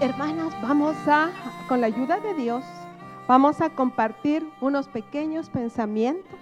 Hermanas, 0.00 0.54
vamos 0.62 0.96
a, 1.08 1.32
con 1.66 1.80
la 1.80 1.88
ayuda 1.88 2.20
de 2.20 2.32
Dios, 2.34 2.62
vamos 3.26 3.60
a 3.60 3.70
compartir 3.70 4.48
unos 4.60 4.86
pequeños 4.86 5.50
pensamientos 5.50 6.38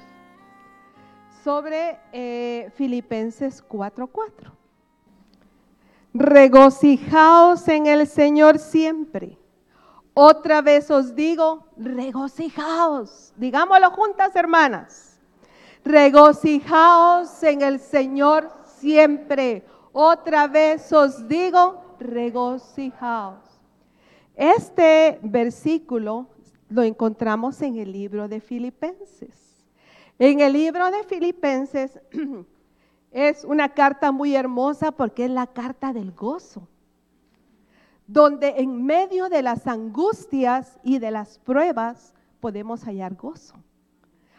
sobre 1.43 1.99
eh, 2.13 2.71
Filipenses 2.75 3.65
4:4. 3.67 4.53
Regocijaos 6.13 7.67
en 7.69 7.87
el 7.87 8.07
Señor 8.07 8.59
siempre. 8.59 9.39
Otra 10.13 10.61
vez 10.61 10.91
os 10.91 11.15
digo, 11.15 11.65
regocijaos. 11.79 13.33
Digámoslo 13.37 13.91
juntas, 13.93 14.37
hermanas. 14.37 15.19
Regocijaos 15.83 17.43
en 17.43 17.63
el 17.63 17.81
Señor 17.81 18.51
siempre. 18.67 19.65
Otra 19.95 20.47
vez 20.47 20.93
os 20.93 21.27
digo, 21.27 21.97
regocijaos. 21.99 23.46
Este 24.37 25.19
versículo 25.23 26.29
lo 26.69 26.83
encontramos 26.83 27.63
en 27.63 27.79
el 27.79 27.91
libro 27.91 28.29
de 28.29 28.41
Filipenses. 28.41 29.65
En 30.19 30.41
el 30.41 30.53
libro 30.53 30.91
de 30.91 31.05
Filipenses 31.05 31.99
es 33.11 33.45
una 33.45 33.73
carta 33.73 34.13
muy 34.13 34.37
hermosa 34.37 34.93
porque 34.93 35.25
es 35.25 35.31
la 35.31 35.47
carta 35.47 35.95
del 35.95 36.13
gozo, 36.13 36.69
donde 38.07 38.57
en 38.59 38.85
medio 38.85 39.31
de 39.31 39.43
las 39.43 39.67
angustias 39.67 40.79
y 40.83 40.99
de 40.99 41.11
las 41.11 41.39
pruebas 41.39 42.15
podemos 42.41 42.85
hallar 42.85 43.15
gozo. 43.15 43.55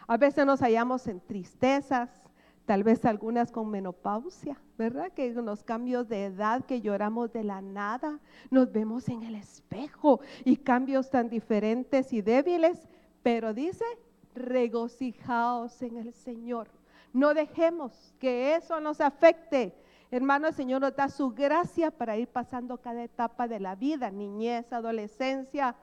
A 0.06 0.16
veces 0.16 0.46
nos 0.46 0.60
hallamos 0.60 1.08
en 1.08 1.20
tristezas, 1.20 2.27
tal 2.68 2.84
vez 2.84 3.02
algunas 3.06 3.50
con 3.50 3.70
menopausia, 3.70 4.60
¿verdad? 4.76 5.10
Que 5.12 5.32
los 5.32 5.64
cambios 5.64 6.06
de 6.06 6.26
edad 6.26 6.66
que 6.66 6.82
lloramos 6.82 7.32
de 7.32 7.42
la 7.42 7.62
nada, 7.62 8.20
nos 8.50 8.70
vemos 8.70 9.08
en 9.08 9.22
el 9.22 9.36
espejo 9.36 10.20
y 10.44 10.58
cambios 10.58 11.08
tan 11.08 11.30
diferentes 11.30 12.12
y 12.12 12.20
débiles, 12.20 12.86
pero 13.22 13.54
dice, 13.54 13.86
regocijaos 14.34 15.80
en 15.80 15.96
el 15.96 16.12
Señor. 16.12 16.68
No 17.14 17.32
dejemos 17.32 18.14
que 18.18 18.56
eso 18.56 18.80
nos 18.80 19.00
afecte. 19.00 19.74
Hermano, 20.10 20.48
el 20.48 20.54
Señor 20.54 20.82
nos 20.82 20.94
da 20.94 21.08
su 21.08 21.30
gracia 21.30 21.90
para 21.90 22.18
ir 22.18 22.28
pasando 22.28 22.76
cada 22.76 23.02
etapa 23.02 23.48
de 23.48 23.60
la 23.60 23.76
vida, 23.76 24.10
niñez, 24.10 24.70
adolescencia 24.74 25.74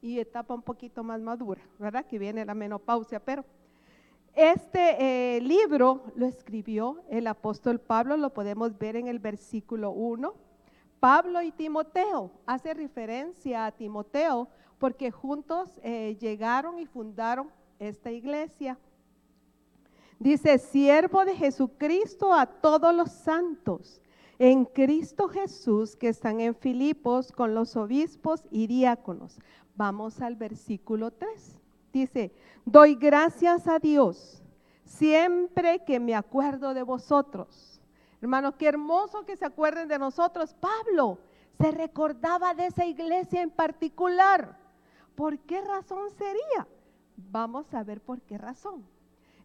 y 0.00 0.20
etapa 0.20 0.54
un 0.54 0.62
poquito 0.62 1.02
más 1.02 1.20
madura, 1.20 1.60
¿verdad? 1.80 2.06
Que 2.06 2.20
viene 2.20 2.44
la 2.44 2.54
menopausia, 2.54 3.18
pero 3.18 3.44
este 4.40 5.36
eh, 5.36 5.40
libro 5.42 6.02
lo 6.16 6.24
escribió 6.24 7.02
el 7.10 7.26
apóstol 7.26 7.78
Pablo, 7.78 8.16
lo 8.16 8.32
podemos 8.32 8.78
ver 8.78 8.96
en 8.96 9.06
el 9.06 9.18
versículo 9.18 9.90
1. 9.90 10.34
Pablo 10.98 11.42
y 11.42 11.52
Timoteo, 11.52 12.30
hace 12.46 12.72
referencia 12.72 13.66
a 13.66 13.72
Timoteo 13.72 14.48
porque 14.78 15.10
juntos 15.10 15.78
eh, 15.82 16.16
llegaron 16.18 16.78
y 16.78 16.86
fundaron 16.86 17.50
esta 17.78 18.10
iglesia. 18.10 18.78
Dice, 20.18 20.58
siervo 20.58 21.26
de 21.26 21.36
Jesucristo 21.36 22.32
a 22.32 22.46
todos 22.46 22.94
los 22.94 23.10
santos 23.10 24.00
en 24.38 24.64
Cristo 24.64 25.28
Jesús 25.28 25.96
que 25.96 26.08
están 26.08 26.40
en 26.40 26.54
Filipos 26.54 27.30
con 27.30 27.54
los 27.54 27.76
obispos 27.76 28.42
y 28.50 28.66
diáconos. 28.66 29.38
Vamos 29.76 30.22
al 30.22 30.36
versículo 30.36 31.10
3. 31.10 31.59
Dice, 31.92 32.32
doy 32.64 32.94
gracias 32.94 33.66
a 33.66 33.78
Dios 33.78 34.42
siempre 34.84 35.84
que 35.84 36.00
me 36.00 36.14
acuerdo 36.14 36.74
de 36.74 36.82
vosotros. 36.82 37.80
Hermanos, 38.20 38.54
qué 38.56 38.68
hermoso 38.68 39.24
que 39.24 39.36
se 39.36 39.46
acuerden 39.46 39.88
de 39.88 39.98
nosotros. 39.98 40.54
Pablo 40.54 41.18
se 41.58 41.70
recordaba 41.70 42.54
de 42.54 42.66
esa 42.66 42.84
iglesia 42.84 43.42
en 43.42 43.50
particular. 43.50 44.58
¿Por 45.14 45.38
qué 45.40 45.60
razón 45.60 46.10
sería? 46.10 46.66
Vamos 47.16 47.72
a 47.74 47.82
ver 47.82 48.00
por 48.00 48.20
qué 48.22 48.38
razón. 48.38 48.84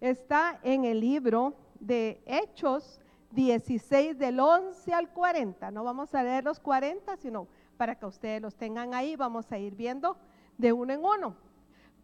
Está 0.01 0.59
en 0.63 0.85
el 0.85 0.99
libro 0.99 1.55
de 1.79 2.21
Hechos 2.25 2.99
16 3.31 4.17
del 4.17 4.39
11 4.39 4.93
al 4.93 5.09
40. 5.09 5.71
No 5.71 5.83
vamos 5.83 6.13
a 6.15 6.23
leer 6.23 6.43
los 6.43 6.59
40, 6.59 7.17
sino 7.17 7.47
para 7.77 7.95
que 7.95 8.05
ustedes 8.05 8.41
los 8.41 8.55
tengan 8.55 8.93
ahí. 8.93 9.15
Vamos 9.15 9.51
a 9.51 9.57
ir 9.57 9.75
viendo 9.75 10.17
de 10.57 10.73
uno 10.73 10.93
en 10.93 11.03
uno. 11.03 11.35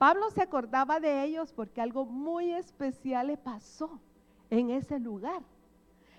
Pablo 0.02 0.32
se 0.32 0.42
acordaba 0.42 1.00
de 1.00 1.24
ellos 1.24 1.54
porque 1.54 1.80
algo 1.80 2.08
muy 2.08 2.50
especial 2.54 3.28
le 3.28 3.38
pasó 3.38 4.00
en 4.50 4.72
ese 4.72 4.98
lugar. 4.98 5.44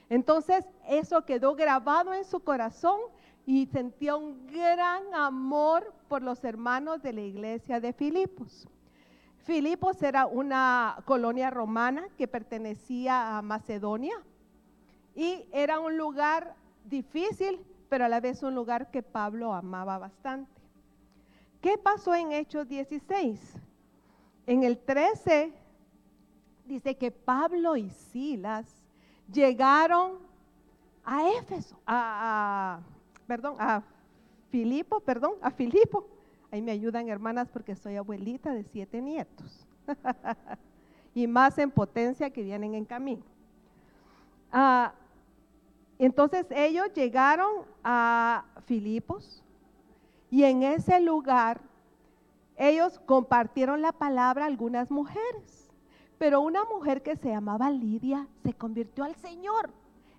Entonces 0.08 0.64
eso 0.88 1.24
quedó 1.24 1.56
grabado 1.56 2.14
en 2.14 2.24
su 2.24 2.38
corazón 2.38 3.00
y 3.44 3.66
sentía 3.66 4.14
un 4.14 4.46
gran 4.46 5.12
amor 5.12 5.92
por 6.06 6.22
los 6.22 6.44
hermanos 6.44 7.02
de 7.02 7.12
la 7.12 7.22
iglesia 7.22 7.80
de 7.80 7.92
Filipos. 7.92 8.68
Filipos 9.38 10.00
era 10.00 10.26
una 10.26 10.98
colonia 11.04 11.50
romana 11.50 12.06
que 12.16 12.28
pertenecía 12.28 13.36
a 13.36 13.42
Macedonia 13.42 14.14
y 15.16 15.44
era 15.50 15.80
un 15.80 15.98
lugar 15.98 16.54
difícil, 16.84 17.58
pero 17.88 18.04
a 18.04 18.08
la 18.08 18.20
vez 18.20 18.44
un 18.44 18.54
lugar 18.54 18.92
que 18.92 19.02
Pablo 19.02 19.52
amaba 19.52 19.98
bastante. 19.98 20.52
¿Qué 21.60 21.78
pasó 21.78 22.14
en 22.14 22.30
Hechos 22.30 22.68
16? 22.68 23.58
En 24.46 24.64
el 24.64 24.78
13 24.78 25.52
dice 26.64 26.96
que 26.96 27.10
Pablo 27.10 27.76
y 27.76 27.90
Silas 27.90 28.66
llegaron 29.32 30.18
a 31.04 31.30
Éfeso, 31.30 31.78
a, 31.86 32.80
perdón, 33.26 33.56
a 33.58 33.82
Filipo, 34.50 35.00
perdón, 35.00 35.34
a 35.40 35.50
Filipo. 35.50 36.06
Ahí 36.50 36.60
me 36.60 36.72
ayudan 36.72 37.08
hermanas 37.08 37.48
porque 37.48 37.74
soy 37.74 37.96
abuelita 37.96 38.52
de 38.52 38.64
siete 38.64 39.00
nietos. 39.00 39.66
y 41.14 41.26
más 41.26 41.58
en 41.58 41.70
potencia 41.70 42.30
que 42.30 42.42
vienen 42.42 42.74
en 42.74 42.84
camino. 42.84 43.22
Ah, 44.50 44.92
entonces 45.98 46.46
ellos 46.50 46.92
llegaron 46.94 47.64
a 47.82 48.44
Filipos 48.66 49.42
y 50.30 50.44
en 50.44 50.62
ese 50.62 51.00
lugar 51.00 51.60
ellos 52.68 53.00
compartieron 53.06 53.82
la 53.82 53.92
palabra 53.92 54.46
algunas 54.46 54.90
mujeres, 54.90 55.70
pero 56.18 56.40
una 56.40 56.64
mujer 56.64 57.02
que 57.02 57.16
se 57.16 57.30
llamaba 57.30 57.70
Lidia 57.70 58.28
se 58.42 58.52
convirtió 58.52 59.04
al 59.04 59.14
Señor. 59.16 59.70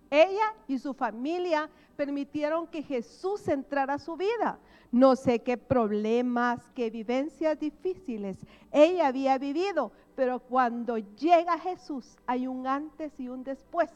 Ella 0.09 0.53
y 0.67 0.77
su 0.77 0.93
familia 0.93 1.69
permitieron 1.95 2.67
que 2.67 2.83
Jesús 2.83 3.47
entrara 3.47 3.95
a 3.95 3.99
su 3.99 4.15
vida. 4.15 4.59
No 4.91 5.15
sé 5.15 5.39
qué 5.39 5.57
problemas, 5.57 6.59
qué 6.75 6.89
vivencias 6.91 7.59
difíciles 7.59 8.37
ella 8.73 9.07
había 9.07 9.37
vivido, 9.37 9.91
pero 10.15 10.39
cuando 10.39 10.97
llega 10.97 11.59
Jesús 11.59 12.17
hay 12.25 12.47
un 12.47 12.65
antes 12.65 13.17
y 13.19 13.29
un 13.29 13.43
después. 13.43 13.89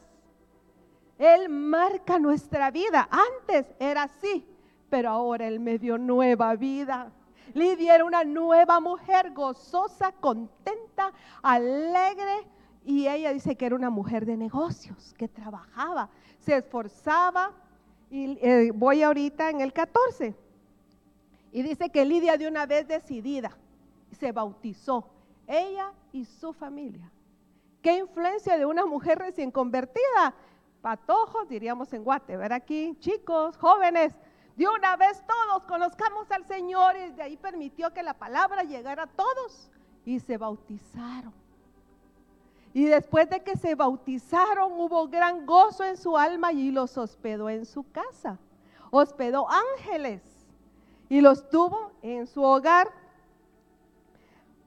Él 1.18 1.48
marca 1.48 2.20
nuestra 2.20 2.70
vida. 2.70 3.08
Antes 3.10 3.66
era 3.80 4.04
así, 4.04 4.46
pero 4.88 5.10
ahora 5.10 5.48
Él 5.48 5.58
me 5.58 5.78
dio 5.78 5.98
nueva 5.98 6.54
vida. 6.54 7.10
Lidia 7.54 7.94
era 7.94 8.04
una 8.04 8.24
nueva 8.24 8.80
mujer, 8.80 9.32
gozosa, 9.32 10.12
contenta, 10.12 11.12
alegre. 11.42 12.46
Y 12.84 13.06
ella 13.06 13.32
dice 13.32 13.56
que 13.56 13.66
era 13.66 13.74
una 13.74 13.90
mujer 13.90 14.24
de 14.24 14.36
negocios, 14.36 15.14
que 15.18 15.28
trabajaba, 15.28 16.08
se 16.40 16.56
esforzaba. 16.56 17.52
Y 18.10 18.38
eh, 18.40 18.70
voy 18.74 19.02
ahorita 19.02 19.50
en 19.50 19.60
el 19.60 19.72
14. 19.72 20.34
Y 21.52 21.62
dice 21.62 21.90
que 21.90 22.04
Lidia 22.04 22.36
de 22.36 22.48
una 22.48 22.66
vez 22.66 22.86
decidida 22.88 23.56
se 24.12 24.32
bautizó, 24.32 25.08
ella 25.46 25.92
y 26.12 26.24
su 26.24 26.52
familia. 26.52 27.10
¿Qué 27.82 27.96
influencia 27.98 28.58
de 28.58 28.66
una 28.66 28.84
mujer 28.84 29.18
recién 29.18 29.50
convertida? 29.50 30.34
Patojos, 30.80 31.48
diríamos 31.48 31.92
en 31.92 32.04
Guate, 32.04 32.36
ver 32.36 32.52
aquí, 32.52 32.96
chicos, 33.00 33.56
jóvenes, 33.56 34.12
de 34.58 34.66
una 34.66 34.96
vez 34.96 35.22
todos 35.24 35.62
conozcamos 35.66 36.28
al 36.32 36.44
Señor 36.44 36.96
y 36.96 37.10
de 37.10 37.22
ahí 37.22 37.36
permitió 37.36 37.94
que 37.94 38.02
la 38.02 38.14
palabra 38.14 38.64
llegara 38.64 39.04
a 39.04 39.06
todos 39.06 39.70
y 40.04 40.18
se 40.18 40.36
bautizaron. 40.36 41.32
Y 42.74 42.86
después 42.86 43.30
de 43.30 43.40
que 43.44 43.56
se 43.56 43.76
bautizaron 43.76 44.72
hubo 44.72 45.06
gran 45.06 45.46
gozo 45.46 45.84
en 45.84 45.96
su 45.96 46.18
alma 46.18 46.52
y 46.52 46.72
los 46.72 46.98
hospedó 46.98 47.48
en 47.48 47.66
su 47.66 47.88
casa. 47.92 48.36
Hospedó 48.90 49.46
ángeles 49.48 50.22
y 51.08 51.20
los 51.20 51.48
tuvo 51.50 51.92
en 52.02 52.26
su 52.26 52.42
hogar. 52.42 52.90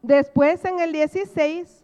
Después 0.02 0.64
en 0.64 0.80
el 0.80 0.94
16 0.94 1.84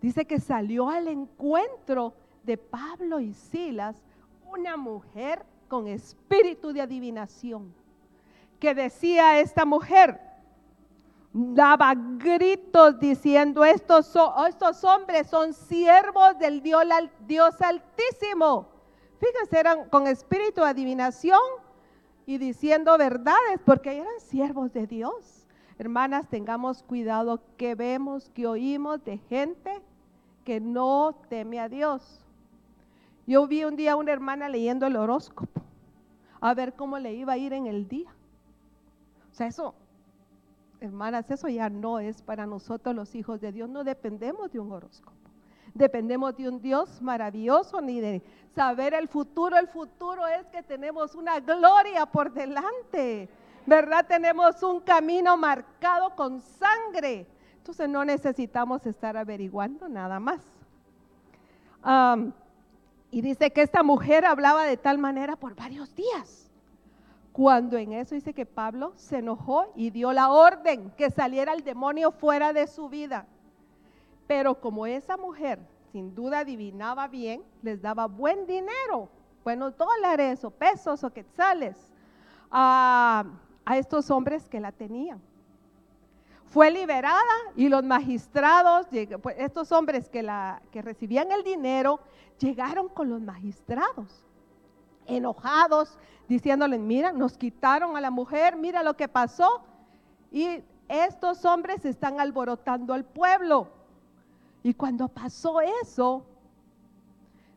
dice 0.00 0.24
que 0.24 0.40
salió 0.40 0.88
al 0.88 1.06
encuentro 1.06 2.14
de 2.44 2.56
Pablo 2.56 3.20
y 3.20 3.34
Silas 3.34 3.94
una 4.50 4.78
mujer 4.78 5.44
con 5.72 5.88
espíritu 5.88 6.74
de 6.74 6.82
adivinación, 6.82 7.72
que 8.60 8.74
decía 8.74 9.40
esta 9.40 9.64
mujer, 9.64 10.20
daba 11.32 11.94
gritos 11.96 13.00
diciendo, 13.00 13.64
estos, 13.64 14.14
estos 14.46 14.84
hombres 14.84 15.28
son 15.28 15.54
siervos 15.54 16.38
del 16.38 16.60
Dios, 16.62 16.84
Dios 17.26 17.54
Altísimo. 17.62 18.68
Fíjense, 19.18 19.58
eran 19.58 19.88
con 19.88 20.06
espíritu 20.06 20.60
de 20.60 20.66
adivinación 20.66 21.40
y 22.26 22.36
diciendo 22.36 22.98
verdades, 22.98 23.58
porque 23.64 23.96
eran 23.96 24.20
siervos 24.20 24.74
de 24.74 24.86
Dios. 24.86 25.46
Hermanas, 25.78 26.28
tengamos 26.28 26.82
cuidado 26.82 27.40
que 27.56 27.74
vemos, 27.74 28.28
que 28.28 28.46
oímos 28.46 29.02
de 29.04 29.16
gente 29.16 29.80
que 30.44 30.60
no 30.60 31.14
teme 31.30 31.60
a 31.60 31.70
Dios. 31.70 32.21
Yo 33.26 33.46
vi 33.46 33.64
un 33.64 33.76
día 33.76 33.92
a 33.92 33.96
una 33.96 34.12
hermana 34.12 34.48
leyendo 34.48 34.86
el 34.86 34.96
horóscopo, 34.96 35.62
a 36.40 36.54
ver 36.54 36.74
cómo 36.74 36.98
le 36.98 37.14
iba 37.14 37.34
a 37.34 37.38
ir 37.38 37.52
en 37.52 37.66
el 37.66 37.88
día. 37.88 38.10
O 39.30 39.34
sea, 39.34 39.46
eso, 39.46 39.74
hermanas, 40.80 41.30
eso 41.30 41.48
ya 41.48 41.70
no 41.70 42.00
es 42.00 42.20
para 42.22 42.46
nosotros 42.46 42.94
los 42.94 43.14
hijos 43.14 43.40
de 43.40 43.52
Dios, 43.52 43.68
no 43.68 43.84
dependemos 43.84 44.50
de 44.50 44.58
un 44.58 44.72
horóscopo. 44.72 45.12
Dependemos 45.74 46.36
de 46.36 46.48
un 46.48 46.60
Dios 46.60 47.00
maravilloso 47.00 47.80
ni 47.80 48.00
de 48.00 48.22
saber 48.54 48.92
el 48.92 49.08
futuro. 49.08 49.56
El 49.56 49.68
futuro 49.68 50.26
es 50.26 50.46
que 50.48 50.62
tenemos 50.62 51.14
una 51.14 51.40
gloria 51.40 52.04
por 52.04 52.30
delante. 52.32 53.28
¿Verdad? 53.64 54.04
Tenemos 54.06 54.62
un 54.62 54.80
camino 54.80 55.36
marcado 55.36 56.14
con 56.14 56.40
sangre. 56.40 57.26
Entonces 57.56 57.88
no 57.88 58.04
necesitamos 58.04 58.84
estar 58.86 59.16
averiguando 59.16 59.88
nada 59.88 60.20
más. 60.20 60.42
Y 63.12 63.20
dice 63.20 63.52
que 63.52 63.60
esta 63.60 63.82
mujer 63.82 64.24
hablaba 64.24 64.64
de 64.64 64.78
tal 64.78 64.96
manera 64.96 65.36
por 65.36 65.54
varios 65.54 65.94
días. 65.94 66.50
Cuando 67.30 67.76
en 67.76 67.92
eso 67.92 68.14
dice 68.14 68.32
que 68.32 68.46
Pablo 68.46 68.94
se 68.96 69.18
enojó 69.18 69.70
y 69.76 69.90
dio 69.90 70.12
la 70.12 70.30
orden 70.30 70.90
que 70.96 71.10
saliera 71.10 71.52
el 71.52 71.62
demonio 71.62 72.10
fuera 72.10 72.54
de 72.54 72.66
su 72.66 72.88
vida. 72.88 73.26
Pero 74.26 74.58
como 74.58 74.86
esa 74.86 75.18
mujer 75.18 75.60
sin 75.92 76.14
duda 76.14 76.38
adivinaba 76.38 77.06
bien, 77.06 77.42
les 77.60 77.82
daba 77.82 78.06
buen 78.06 78.46
dinero, 78.46 79.10
buenos 79.44 79.76
dólares 79.76 80.42
o 80.42 80.50
pesos 80.50 81.04
o 81.04 81.12
quetzales 81.12 81.76
a, 82.50 83.26
a 83.66 83.76
estos 83.76 84.10
hombres 84.10 84.48
que 84.48 84.58
la 84.58 84.72
tenían. 84.72 85.20
Fue 86.52 86.70
liberada 86.70 87.22
y 87.56 87.70
los 87.70 87.82
magistrados, 87.82 88.86
pues, 89.22 89.36
estos 89.38 89.72
hombres 89.72 90.10
que, 90.10 90.22
recibían 90.82 91.32
el 91.32 91.42
dinero, 91.42 91.98
llegaron 92.38 92.90
con 92.90 93.08
los 93.08 93.22
magistrados, 93.22 94.26
enojados, 95.06 95.98
diciéndoles, 96.28 96.78
mira, 96.78 97.10
nos 97.10 97.38
quitaron 97.38 97.96
a 97.96 98.02
la 98.02 98.10
mujer, 98.10 98.56
mira 98.56 98.82
lo 98.82 98.98
que 98.98 99.08
pasó. 99.08 99.62
Y 100.30 100.62
estos 100.88 101.46
hombres 101.46 101.86
están 101.86 102.20
alborotando 102.20 102.92
al 102.92 103.06
pueblo. 103.06 103.68
Y 104.62 104.74
cuando 104.74 105.08
pasó 105.08 105.62
eso, 105.82 106.26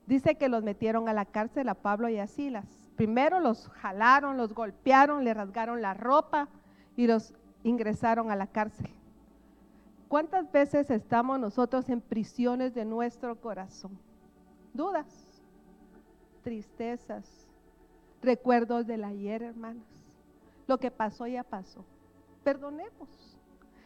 dice 0.05 0.35
que 0.35 0.47
los 0.47 0.63
metieron 0.63 1.09
a 1.09 1.13
la 1.13 1.25
cárcel 1.25 1.67
a 1.67 1.73
Pablo 1.73 2.07
y 2.07 2.17
a 2.17 2.27
Silas. 2.27 2.65
Primero 2.95 3.41
los 3.41 3.67
jalaron, 3.81 4.37
los 4.37 4.53
golpearon, 4.53 5.25
le 5.25 5.33
rasgaron 5.33 5.81
la 5.81 5.93
ropa 5.93 6.47
y 6.95 7.07
los 7.07 7.33
ingresaron 7.65 8.29
a 8.29 8.35
la 8.35 8.47
cárcel. 8.47 8.89
¿Cuántas 10.07 10.49
veces 10.51 10.89
estamos 10.91 11.39
nosotros 11.39 11.89
en 11.89 11.99
prisiones 11.99 12.75
de 12.75 12.85
nuestro 12.85 13.35
corazón? 13.41 13.97
Dudas, 14.71 15.07
tristezas, 16.43 17.49
recuerdos 18.21 18.85
del 18.85 19.03
ayer, 19.03 19.41
hermanos. 19.41 19.83
Lo 20.67 20.77
que 20.77 20.91
pasó 20.91 21.25
ya 21.25 21.43
pasó. 21.43 21.83
Perdonemos. 22.43 23.39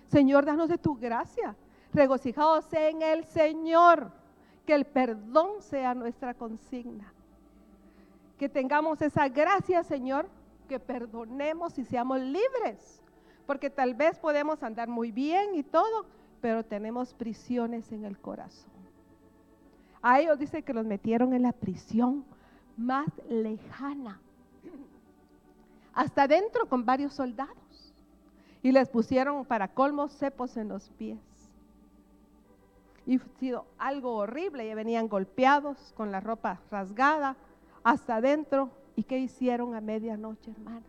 Señor, 0.08 0.46
danos 0.46 0.68
de 0.68 0.78
tu 0.78 0.96
gracia 0.96 1.56
regocijados 1.94 2.72
en 2.74 3.02
el 3.02 3.24
Señor, 3.24 4.12
que 4.66 4.76
el 4.76 4.86
perdón 4.86 5.62
sea 5.62 5.96
nuestra 5.96 6.34
consigna. 6.34 7.14
Que 8.38 8.50
tengamos 8.50 9.02
esa 9.02 9.30
gracia, 9.30 9.84
Señor, 9.84 10.28
que 10.68 10.80
perdonemos 10.80 11.80
y 11.80 11.86
seamos 11.86 12.20
libres, 12.20 13.02
porque 13.50 13.72
tal 13.72 13.96
vez 13.96 14.20
podemos 14.20 14.62
andar 14.62 14.88
muy 14.88 15.12
bien 15.12 15.56
y 15.56 15.64
todo, 15.64 16.06
pero 16.40 16.64
tenemos 16.64 17.16
prisiones 17.16 17.92
en 17.92 18.06
el 18.06 18.16
corazón. 18.20 18.70
A 20.04 20.20
ellos 20.20 20.38
dice 20.38 20.62
que 20.62 20.72
los 20.72 20.86
metieron 20.86 21.34
en 21.34 21.42
la 21.42 21.52
prisión 21.52 22.24
más 22.78 23.08
lejana, 23.28 24.22
hasta 25.96 26.22
adentro 26.22 26.68
con 26.68 26.86
varios 26.86 27.16
soldados, 27.16 27.92
y 28.62 28.72
les 28.72 28.88
pusieron 28.88 29.44
para 29.46 29.68
colmos 29.68 30.12
cepos 30.12 30.56
en 30.56 30.70
los 30.70 30.88
pies 30.92 31.18
y 33.08 33.18
sido 33.40 33.66
algo 33.80 34.14
horrible. 34.16 34.68
Ya 34.68 34.76
venían 34.76 35.08
golpeados 35.08 35.92
con 35.98 36.12
la 36.12 36.20
ropa 36.20 36.62
rasgada 36.70 37.36
hasta 37.84 38.18
adentro. 38.18 38.70
¿Y 38.96 39.02
qué 39.02 39.18
hicieron 39.18 39.74
a 39.74 39.82
medianoche, 39.82 40.52
hermanas? 40.52 40.84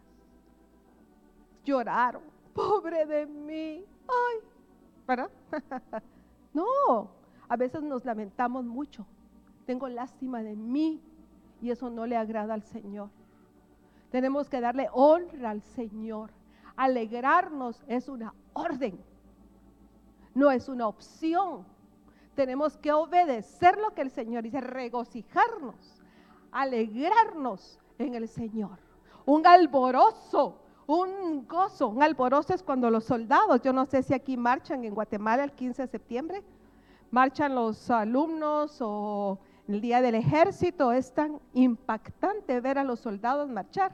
Lloraron. 1.64 2.29
Pobre 2.54 3.06
de 3.06 3.26
mí. 3.26 3.84
Ay, 4.08 4.38
¿verdad? 5.06 5.30
no, 6.54 7.10
a 7.48 7.56
veces 7.56 7.82
nos 7.82 8.04
lamentamos 8.04 8.64
mucho. 8.64 9.06
Tengo 9.66 9.88
lástima 9.88 10.42
de 10.42 10.56
mí 10.56 11.00
y 11.60 11.70
eso 11.70 11.90
no 11.90 12.06
le 12.06 12.16
agrada 12.16 12.54
al 12.54 12.62
Señor. 12.62 13.10
Tenemos 14.10 14.48
que 14.48 14.60
darle 14.60 14.88
honra 14.92 15.50
al 15.50 15.62
Señor. 15.62 16.30
Alegrarnos 16.76 17.84
es 17.86 18.08
una 18.08 18.34
orden, 18.54 18.98
no 20.34 20.50
es 20.50 20.68
una 20.68 20.88
opción 20.88 21.66
tenemos 22.40 22.78
que 22.78 22.90
obedecer 22.90 23.76
lo 23.78 23.92
que 23.92 24.00
el 24.00 24.10
Señor 24.10 24.42
dice, 24.42 24.62
regocijarnos, 24.62 26.00
alegrarnos 26.50 27.78
en 27.98 28.14
el 28.14 28.28
Señor. 28.28 28.78
Un 29.26 29.46
alborozo, 29.46 30.58
un 30.90 31.46
gozo. 31.46 31.88
Un 31.88 32.02
alborozo 32.02 32.52
es 32.52 32.62
cuando 32.62 32.90
los 32.90 33.04
soldados, 33.04 33.60
yo 33.62 33.72
no 33.72 33.86
sé 33.86 34.02
si 34.02 34.12
aquí 34.12 34.36
marchan 34.36 34.84
en 34.84 34.94
Guatemala 34.94 35.44
el 35.44 35.52
15 35.52 35.82
de 35.82 35.88
septiembre, 35.88 36.42
marchan 37.10 37.54
los 37.54 37.90
alumnos 37.90 38.78
o 38.80 39.38
el 39.68 39.80
día 39.80 40.02
del 40.02 40.16
ejército, 40.16 40.90
es 40.90 41.12
tan 41.12 41.38
impactante 41.54 42.60
ver 42.60 42.78
a 42.78 42.84
los 42.84 42.98
soldados 42.98 43.48
marchar. 43.48 43.92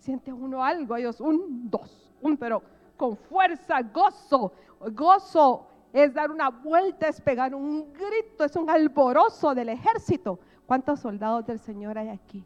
Siente 0.00 0.32
uno 0.32 0.64
algo, 0.64 0.96
ellos 0.96 1.20
un, 1.20 1.70
dos, 1.70 2.12
un, 2.20 2.36
pero 2.36 2.62
con 2.96 3.16
fuerza, 3.16 3.82
gozo, 3.82 4.52
gozo 4.92 5.66
es 5.92 6.12
dar 6.12 6.30
una 6.30 6.50
vuelta, 6.50 7.08
es 7.08 7.20
pegar 7.20 7.54
un 7.54 7.92
grito, 7.92 8.44
es 8.44 8.56
un 8.56 8.68
alborozo 8.68 9.54
del 9.54 9.68
ejército. 9.68 10.40
¿Cuántos 10.66 11.00
soldados 11.00 11.46
del 11.46 11.60
Señor 11.60 11.96
hay 11.96 12.08
aquí? 12.08 12.44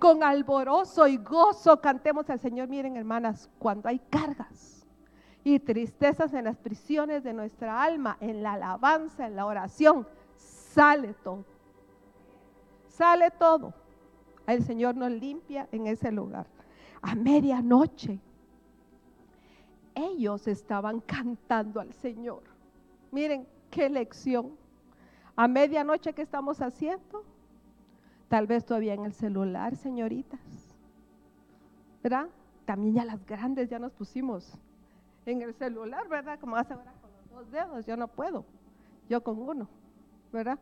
Con 0.00 0.22
alborozo 0.22 1.06
y 1.06 1.18
gozo 1.18 1.80
cantemos 1.80 2.30
al 2.30 2.40
Señor. 2.40 2.68
Miren, 2.68 2.96
hermanas, 2.96 3.50
cuando 3.58 3.88
hay 3.88 3.98
cargas 3.98 4.86
y 5.44 5.60
tristezas 5.60 6.32
en 6.32 6.46
las 6.46 6.56
prisiones 6.56 7.22
de 7.22 7.34
nuestra 7.34 7.82
alma, 7.82 8.16
en 8.20 8.42
la 8.42 8.54
alabanza, 8.54 9.26
en 9.26 9.36
la 9.36 9.44
oración, 9.44 10.08
sale 10.36 11.14
todo. 11.22 11.44
Sale 12.88 13.30
todo. 13.30 13.74
El 14.46 14.64
Señor 14.64 14.96
nos 14.96 15.10
limpia 15.10 15.68
en 15.70 15.86
ese 15.86 16.10
lugar. 16.10 16.46
A 17.02 17.14
medianoche 17.14 18.18
ellos 19.94 20.48
estaban 20.48 21.00
cantando 21.00 21.78
al 21.78 21.92
Señor. 21.92 22.42
Miren 23.10 23.46
qué 23.70 23.90
lección. 23.90 24.56
A 25.36 25.46
medianoche, 25.46 26.14
¿qué 26.14 26.22
estamos 26.22 26.60
haciendo? 26.62 27.22
Tal 28.30 28.46
vez 28.46 28.64
todavía 28.64 28.94
en 28.94 29.04
el 29.04 29.12
celular, 29.12 29.74
señoritas. 29.74 30.40
¿Verdad? 32.00 32.28
También 32.64 32.94
ya 32.94 33.04
las 33.04 33.26
grandes 33.26 33.68
ya 33.68 33.80
nos 33.80 33.90
pusimos 33.90 34.56
en 35.26 35.42
el 35.42 35.52
celular, 35.52 36.08
¿verdad? 36.08 36.38
Como 36.38 36.54
hace 36.54 36.72
ahora 36.72 36.92
con 37.00 37.10
los 37.10 37.28
dos 37.28 37.50
dedos, 37.50 37.86
yo 37.86 37.96
no 37.96 38.06
puedo. 38.06 38.44
Yo 39.08 39.20
con 39.20 39.36
uno, 39.36 39.66
¿verdad? 40.32 40.60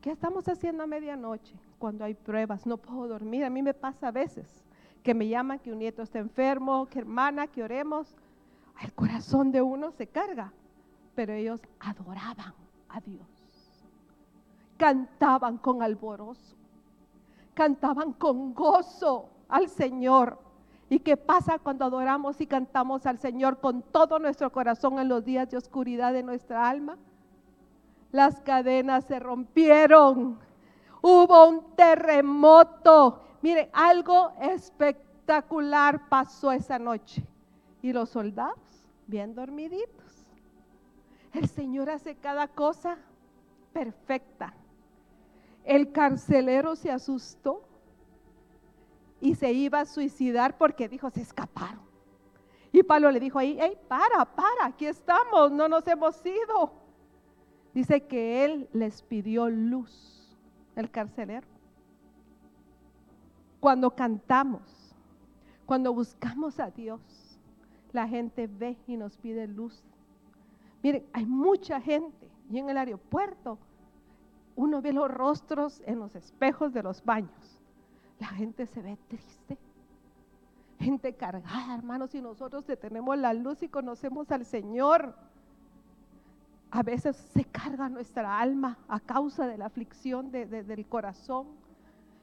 ¿Qué 0.00 0.10
estamos 0.10 0.48
haciendo 0.48 0.82
a 0.82 0.88
medianoche 0.88 1.54
cuando 1.78 2.04
hay 2.04 2.14
pruebas? 2.14 2.66
No 2.66 2.78
puedo 2.78 3.06
dormir. 3.06 3.44
A 3.44 3.50
mí 3.50 3.62
me 3.62 3.74
pasa 3.74 4.08
a 4.08 4.10
veces 4.10 4.64
que 5.04 5.14
me 5.14 5.28
llaman 5.28 5.60
que 5.60 5.70
un 5.70 5.78
nieto 5.78 6.02
está 6.02 6.18
enfermo, 6.18 6.86
que 6.86 6.98
hermana, 6.98 7.46
que 7.46 7.62
oremos 7.62 8.16
el 8.82 8.92
corazón 8.92 9.52
de 9.52 9.62
uno 9.62 9.92
se 9.92 10.08
carga, 10.08 10.52
pero 11.14 11.32
ellos 11.32 11.60
adoraban 11.78 12.54
a 12.88 13.00
Dios. 13.00 13.28
Cantaban 14.76 15.58
con 15.58 15.80
alborozo, 15.80 16.56
cantaban 17.54 18.12
con 18.12 18.54
gozo 18.54 19.28
al 19.48 19.68
Señor. 19.68 20.38
¿Y 20.88 21.00
qué 21.00 21.16
pasa 21.16 21.58
cuando 21.58 21.84
adoramos 21.84 22.40
y 22.40 22.46
cantamos 22.46 23.06
al 23.06 23.18
Señor 23.18 23.60
con 23.60 23.82
todo 23.82 24.18
nuestro 24.18 24.52
corazón 24.52 24.98
en 24.98 25.08
los 25.08 25.24
días 25.24 25.50
de 25.50 25.56
oscuridad 25.56 26.12
de 26.12 26.22
nuestra 26.22 26.68
alma? 26.68 26.98
Las 28.10 28.40
cadenas 28.40 29.04
se 29.04 29.18
rompieron. 29.18 30.38
Hubo 31.00 31.48
un 31.48 31.74
terremoto. 31.74 33.22
Mire, 33.40 33.70
algo 33.72 34.32
espectacular 34.40 36.08
pasó 36.08 36.52
esa 36.52 36.78
noche. 36.78 37.26
Y 37.80 37.92
los 37.92 38.10
soldados, 38.10 38.84
bien 39.06 39.34
dormiditos. 39.34 40.26
El 41.32 41.48
Señor 41.48 41.88
hace 41.88 42.14
cada 42.16 42.48
cosa 42.48 42.98
perfecta. 43.72 44.54
El 45.64 45.92
carcelero 45.92 46.76
se 46.76 46.90
asustó. 46.90 47.68
y 49.20 49.36
se 49.36 49.52
iba 49.52 49.78
a 49.78 49.84
suicidar 49.86 50.58
porque 50.58 50.88
dijo, 50.88 51.08
se 51.10 51.20
escaparon. 51.20 51.80
Y 52.72 52.82
Pablo 52.82 53.08
le 53.12 53.20
dijo 53.20 53.38
ahí, 53.38 53.56
hey, 53.60 53.78
para, 53.86 54.24
para, 54.24 54.66
aquí 54.66 54.86
estamos, 54.86 55.52
no 55.52 55.68
nos 55.68 55.86
hemos 55.86 56.20
ido. 56.26 56.72
Dice 57.72 58.02
que 58.02 58.44
él 58.44 58.68
les 58.72 59.00
pidió 59.02 59.48
luz, 59.48 60.36
el 60.74 60.90
carcelero. 60.90 61.46
Cuando 63.60 63.94
cantamos, 63.94 64.96
cuando 65.66 65.94
buscamos 65.94 66.58
a 66.58 66.70
Dios, 66.70 67.00
la 67.92 68.08
gente 68.08 68.48
ve 68.48 68.76
y 68.88 68.96
nos 68.96 69.16
pide 69.18 69.46
luz. 69.46 69.84
Miren, 70.82 71.06
hay 71.12 71.26
mucha 71.26 71.80
gente 71.80 72.28
y 72.50 72.58
en 72.58 72.68
el 72.68 72.76
aeropuerto 72.76 73.58
uno 74.56 74.82
ve 74.82 74.92
los 74.92 75.10
rostros 75.10 75.82
en 75.86 75.98
los 75.98 76.14
espejos 76.14 76.72
de 76.72 76.82
los 76.82 77.04
baños. 77.04 77.60
La 78.18 78.28
gente 78.28 78.66
se 78.66 78.82
ve 78.82 78.98
triste, 79.08 79.58
gente 80.78 81.14
cargada, 81.14 81.74
hermanos, 81.74 82.14
y 82.14 82.20
nosotros 82.20 82.64
tenemos 82.64 83.16
la 83.18 83.32
luz 83.32 83.62
y 83.62 83.68
conocemos 83.68 84.30
al 84.30 84.44
Señor. 84.44 85.16
A 86.70 86.82
veces 86.82 87.16
se 87.16 87.44
carga 87.44 87.88
nuestra 87.88 88.38
alma 88.38 88.78
a 88.88 89.00
causa 89.00 89.46
de 89.46 89.58
la 89.58 89.66
aflicción 89.66 90.30
del 90.30 90.86
corazón. 90.86 91.48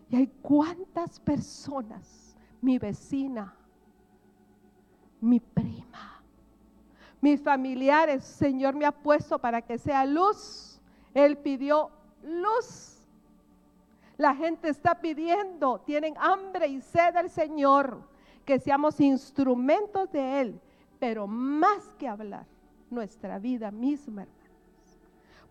Y 0.09 0.15
hay 0.15 0.27
cuántas 0.41 1.19
personas, 1.19 2.35
mi 2.61 2.79
vecina, 2.79 3.53
mi 5.21 5.39
prima, 5.39 6.23
mis 7.21 7.41
familiares, 7.41 8.23
Señor 8.23 8.75
me 8.75 8.85
ha 8.85 8.91
puesto 8.91 9.37
para 9.39 9.61
que 9.61 9.77
sea 9.77 10.05
luz. 10.05 10.79
Él 11.13 11.37
pidió 11.37 11.91
luz. 12.23 12.97
La 14.17 14.35
gente 14.35 14.69
está 14.69 14.99
pidiendo, 14.99 15.79
tienen 15.79 16.13
hambre 16.17 16.67
y 16.67 16.81
sed 16.81 17.13
del 17.13 17.29
Señor, 17.29 18.01
que 18.45 18.59
seamos 18.59 18.99
instrumentos 18.99 20.11
de 20.11 20.41
Él, 20.41 20.61
pero 20.99 21.25
más 21.25 21.93
que 21.97 22.07
hablar, 22.07 22.45
nuestra 22.89 23.39
vida 23.39 23.71
misma, 23.71 24.23
hermanos. 24.23 24.99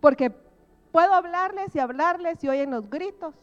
Porque 0.01 0.31
puedo 0.93 1.15
hablarles 1.15 1.75
y 1.75 1.79
hablarles 1.79 2.43
y 2.45 2.49
oyen 2.49 2.71
los 2.71 2.91
gritos, 2.91 3.35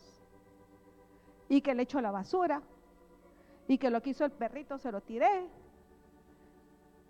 y 1.50 1.62
que 1.62 1.74
le 1.74 1.84
echo 1.84 2.01
la 2.01 2.12
basura, 2.12 2.62
y 3.67 3.77
que 3.77 3.89
lo 3.89 4.01
que 4.01 4.12
hizo 4.12 4.25
el 4.25 4.32
perrito 4.32 4.77
se 4.77 4.91
lo 4.91 5.01
tiré, 5.01 5.48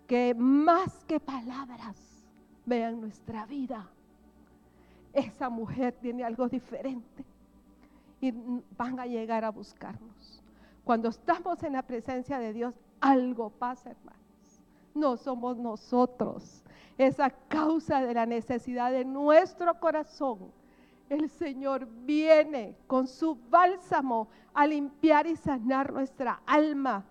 que 0.06 0.34
más 0.34 1.04
que 1.04 1.20
palabras 1.20 2.24
vean 2.64 3.00
nuestra 3.00 3.44
vida 3.44 3.90
esa 5.16 5.48
mujer 5.48 5.94
tiene 6.00 6.24
algo 6.24 6.48
diferente 6.48 7.24
y 8.20 8.32
van 8.76 9.00
a 9.00 9.06
llegar 9.06 9.44
a 9.44 9.50
buscarnos. 9.50 10.42
Cuando 10.84 11.08
estamos 11.08 11.62
en 11.62 11.72
la 11.72 11.82
presencia 11.82 12.38
de 12.38 12.52
Dios, 12.52 12.74
algo 13.00 13.50
pasa, 13.50 13.90
hermanos. 13.90 14.62
No 14.94 15.16
somos 15.16 15.56
nosotros. 15.56 16.62
Esa 16.96 17.30
causa 17.30 18.00
de 18.00 18.14
la 18.14 18.26
necesidad 18.26 18.92
de 18.92 19.04
nuestro 19.04 19.78
corazón. 19.80 20.52
El 21.08 21.28
Señor 21.28 21.86
viene 22.04 22.76
con 22.86 23.06
su 23.06 23.36
bálsamo 23.50 24.28
a 24.54 24.66
limpiar 24.66 25.26
y 25.26 25.36
sanar 25.36 25.92
nuestra 25.92 26.40
alma. 26.46 27.04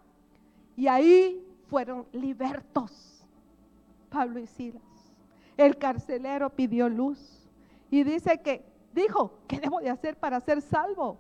Y 0.76 0.88
ahí 0.88 1.46
fueron 1.68 2.06
libertos 2.12 3.16
Pablo 4.10 4.40
y 4.40 4.48
Silas. 4.48 4.82
El 5.58 5.78
carcelero 5.78 6.50
pidió 6.50 6.88
luz. 6.88 7.45
Y 7.90 8.04
dice 8.04 8.42
que 8.42 8.66
dijo, 8.94 9.40
¿qué 9.48 9.60
debo 9.60 9.80
de 9.80 9.90
hacer 9.90 10.18
para 10.18 10.40
ser 10.40 10.62
salvo? 10.62 11.20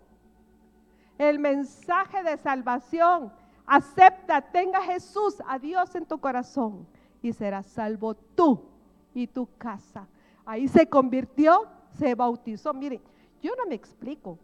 El 1.17 1.39
mensaje 1.39 2.23
de 2.23 2.37
salvación, 2.37 3.31
acepta, 3.65 4.41
tenga 4.41 4.81
Jesús, 4.81 5.41
a 5.47 5.59
Dios 5.59 5.95
en 5.95 6.05
tu 6.05 6.19
corazón 6.19 6.87
y 7.21 7.33
serás 7.33 7.65
salvo 7.67 8.13
tú 8.13 8.65
y 9.13 9.27
tu 9.27 9.47
casa. 9.57 10.07
Ahí 10.45 10.67
se 10.67 10.87
convirtió, 10.87 11.67
se 11.97 12.13
bautizó. 12.15 12.73
Miren, 12.73 13.01
yo 13.41 13.53
no 13.55 13.65
me 13.65 13.75
explico 13.75 14.37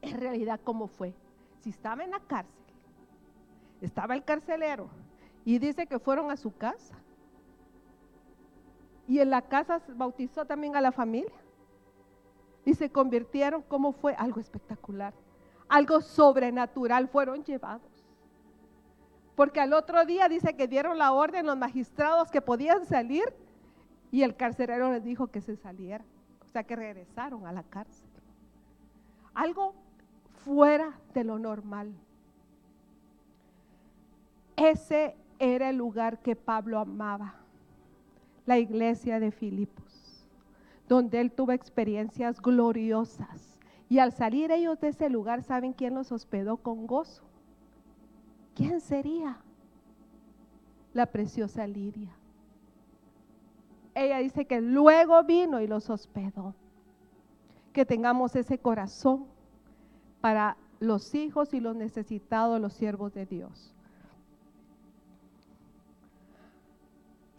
en 0.00 0.18
realidad 0.18 0.60
cómo 0.64 0.86
fue. 0.86 1.14
Si 1.60 1.70
estaba 1.70 2.02
en 2.02 2.10
la 2.10 2.20
cárcel, 2.20 2.74
estaba 3.80 4.14
el 4.14 4.24
carcelero 4.24 4.88
y 5.44 5.58
dice 5.58 5.86
que 5.86 5.98
fueron 5.98 6.30
a 6.30 6.36
su 6.36 6.54
casa 6.56 6.96
y 9.12 9.20
en 9.20 9.28
la 9.28 9.42
casa 9.42 9.82
bautizó 9.94 10.46
también 10.46 10.74
a 10.74 10.80
la 10.80 10.90
familia. 10.90 11.38
Y 12.64 12.72
se 12.72 12.90
convirtieron, 12.90 13.60
¿cómo 13.60 13.92
fue? 13.92 14.14
Algo 14.14 14.40
espectacular. 14.40 15.12
Algo 15.68 16.00
sobrenatural 16.00 17.08
fueron 17.08 17.44
llevados. 17.44 18.06
Porque 19.36 19.60
al 19.60 19.74
otro 19.74 20.06
día 20.06 20.30
dice 20.30 20.56
que 20.56 20.66
dieron 20.66 20.96
la 20.96 21.12
orden 21.12 21.44
los 21.44 21.58
magistrados 21.58 22.30
que 22.30 22.40
podían 22.40 22.86
salir 22.86 23.24
y 24.10 24.22
el 24.22 24.34
carcelero 24.34 24.90
les 24.90 25.04
dijo 25.04 25.26
que 25.26 25.42
se 25.42 25.56
salieran. 25.56 26.06
O 26.40 26.48
sea 26.48 26.64
que 26.64 26.74
regresaron 26.74 27.46
a 27.46 27.52
la 27.52 27.64
cárcel. 27.64 28.08
Algo 29.34 29.74
fuera 30.42 30.98
de 31.12 31.24
lo 31.24 31.38
normal. 31.38 31.92
Ese 34.56 35.14
era 35.38 35.68
el 35.68 35.76
lugar 35.76 36.22
que 36.22 36.34
Pablo 36.34 36.78
amaba 36.78 37.41
la 38.46 38.58
iglesia 38.58 39.20
de 39.20 39.30
Filipos, 39.30 40.26
donde 40.88 41.20
él 41.20 41.32
tuvo 41.32 41.52
experiencias 41.52 42.40
gloriosas. 42.40 43.58
Y 43.88 43.98
al 43.98 44.12
salir 44.12 44.50
ellos 44.50 44.80
de 44.80 44.88
ese 44.88 45.10
lugar, 45.10 45.42
¿saben 45.42 45.72
quién 45.72 45.94
los 45.94 46.12
hospedó 46.12 46.56
con 46.56 46.86
gozo? 46.86 47.22
¿Quién 48.54 48.80
sería? 48.80 49.38
La 50.92 51.06
preciosa 51.06 51.66
Lidia. 51.66 52.10
Ella 53.94 54.18
dice 54.18 54.46
que 54.46 54.60
luego 54.60 55.22
vino 55.24 55.60
y 55.60 55.66
los 55.66 55.90
hospedó. 55.90 56.54
Que 57.72 57.84
tengamos 57.84 58.36
ese 58.36 58.58
corazón 58.58 59.26
para 60.20 60.56
los 60.80 61.14
hijos 61.14 61.54
y 61.54 61.60
los 61.60 61.76
necesitados, 61.76 62.60
los 62.60 62.72
siervos 62.72 63.12
de 63.14 63.26
Dios. 63.26 63.74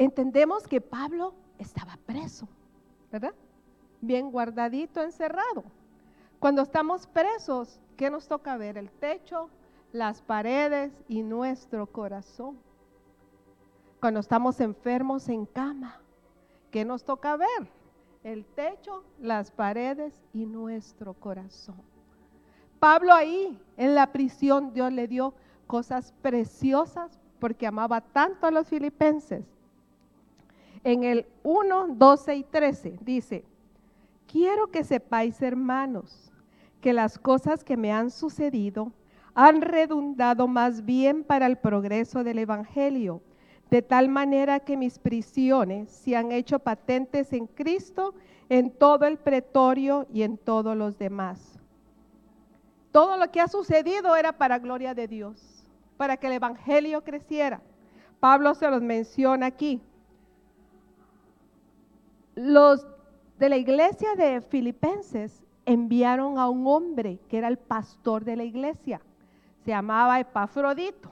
Entendemos 0.03 0.67
que 0.67 0.81
Pablo 0.81 1.33
estaba 1.57 1.97
preso, 2.05 2.47
¿verdad? 3.11 3.33
Bien 4.01 4.31
guardadito, 4.31 5.01
encerrado. 5.01 5.63
Cuando 6.39 6.61
estamos 6.61 7.07
presos, 7.07 7.79
¿qué 7.95 8.09
nos 8.09 8.27
toca 8.27 8.57
ver? 8.57 8.77
El 8.77 8.91
techo, 8.91 9.49
las 9.91 10.21
paredes 10.21 10.91
y 11.07 11.21
nuestro 11.21 11.85
corazón. 11.87 12.57
Cuando 13.99 14.19
estamos 14.19 14.59
enfermos 14.59 15.29
en 15.29 15.45
cama, 15.45 16.01
¿qué 16.71 16.83
nos 16.83 17.03
toca 17.03 17.37
ver? 17.37 17.69
El 18.23 18.45
techo, 18.45 19.03
las 19.19 19.51
paredes 19.51 20.21
y 20.33 20.45
nuestro 20.45 21.13
corazón. 21.13 21.81
Pablo 22.79 23.13
ahí 23.13 23.57
en 23.77 23.95
la 23.95 24.11
prisión, 24.11 24.73
Dios 24.73 24.91
le 24.91 25.07
dio 25.07 25.33
cosas 25.67 26.13
preciosas 26.21 27.21
porque 27.39 27.65
amaba 27.67 28.01
tanto 28.01 28.47
a 28.47 28.51
los 28.51 28.67
filipenses 28.67 29.45
en 30.83 31.03
el 31.03 31.25
1, 31.43 31.95
12 31.95 32.35
y 32.35 32.43
13 32.43 32.99
dice, 33.01 33.45
quiero 34.27 34.67
que 34.67 34.83
sepáis, 34.83 35.41
hermanos, 35.41 36.31
que 36.81 36.93
las 36.93 37.17
cosas 37.17 37.63
que 37.63 37.77
me 37.77 37.91
han 37.91 38.11
sucedido 38.11 38.91
han 39.33 39.61
redundado 39.61 40.47
más 40.47 40.85
bien 40.85 41.23
para 41.23 41.47
el 41.47 41.57
progreso 41.57 42.23
del 42.23 42.39
Evangelio, 42.39 43.21
de 43.71 43.81
tal 43.81 44.09
manera 44.09 44.59
que 44.59 44.77
mis 44.77 44.99
prisiones 44.99 45.89
se 45.89 46.15
han 46.15 46.31
hecho 46.31 46.59
patentes 46.59 47.33
en 47.33 47.47
Cristo, 47.47 48.13
en 48.49 48.69
todo 48.69 49.05
el 49.05 49.17
pretorio 49.17 50.05
y 50.13 50.21
en 50.23 50.37
todos 50.37 50.75
los 50.75 50.99
demás. 50.99 51.57
Todo 52.91 53.17
lo 53.17 53.31
que 53.31 53.41
ha 53.41 53.47
sucedido 53.47 54.15
era 54.15 54.33
para 54.33 54.59
gloria 54.59 54.93
de 54.93 55.07
Dios, 55.07 55.65
para 55.97 56.17
que 56.17 56.27
el 56.27 56.33
Evangelio 56.33 57.03
creciera. 57.03 57.61
Pablo 58.19 58.53
se 58.53 58.69
los 58.69 58.81
menciona 58.83 59.47
aquí 59.47 59.81
los 62.35 62.85
de 63.37 63.49
la 63.49 63.57
iglesia 63.57 64.15
de 64.15 64.41
Filipenses 64.41 65.43
enviaron 65.65 66.37
a 66.37 66.49
un 66.49 66.67
hombre 66.67 67.19
que 67.29 67.37
era 67.37 67.47
el 67.47 67.57
pastor 67.57 68.23
de 68.23 68.35
la 68.35 68.43
iglesia. 68.43 69.01
Se 69.63 69.71
llamaba 69.71 70.19
Epafrodito. 70.19 71.11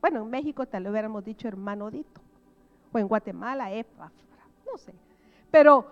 Bueno, 0.00 0.22
en 0.22 0.30
México 0.30 0.66
tal 0.66 0.84
vez 0.84 0.90
hubiéramos 0.90 1.24
dicho 1.24 1.48
hermanodito. 1.48 2.20
O 2.92 2.98
en 2.98 3.08
Guatemala, 3.08 3.72
Epafra, 3.72 4.12
no 4.70 4.78
sé. 4.78 4.94
Pero 5.50 5.86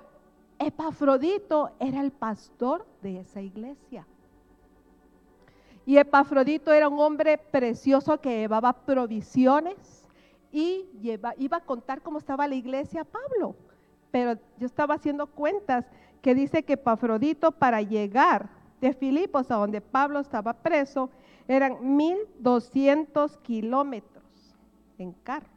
Epafrodito 0.59 1.71
era 1.81 2.01
el 2.01 2.13
pastor 2.13 2.87
de 3.03 3.21
esa 3.21 3.41
iglesia. 3.41 4.07
Y 5.85 5.97
Epafrodito 5.97 6.73
era 6.73 6.89
un 6.89 7.01
hombre 7.01 7.39
precioso 7.39 8.21
que 8.21 8.41
llevaba 8.41 8.73
provisiones 8.73 10.07
y 10.53 10.87
iba 11.03 11.57
a 11.57 11.61
contar 11.61 12.03
cómo 12.03 12.19
estaba 12.19 12.47
la 12.47 12.55
iglesia 12.55 13.05
Pablo 13.05 13.57
pero 14.13 14.39
yo 14.59 14.67
estaba 14.67 14.95
haciendo 14.95 15.27
cuentas 15.27 15.87
que 16.21 16.37
dice 16.37 16.63
que 16.63 16.77
Pafrodito 16.77 17.51
para 17.51 17.83
llegar 17.83 18.49
de 18.81 18.93
Filipos 18.93 19.51
a 19.51 19.57
donde 19.57 19.81
Pablo 19.81 20.21
estaba 20.21 20.53
preso, 20.53 21.11
eran 21.49 21.97
1200 21.97 23.39
kilómetros 23.39 24.23
en 24.99 25.11
carro. 25.13 25.49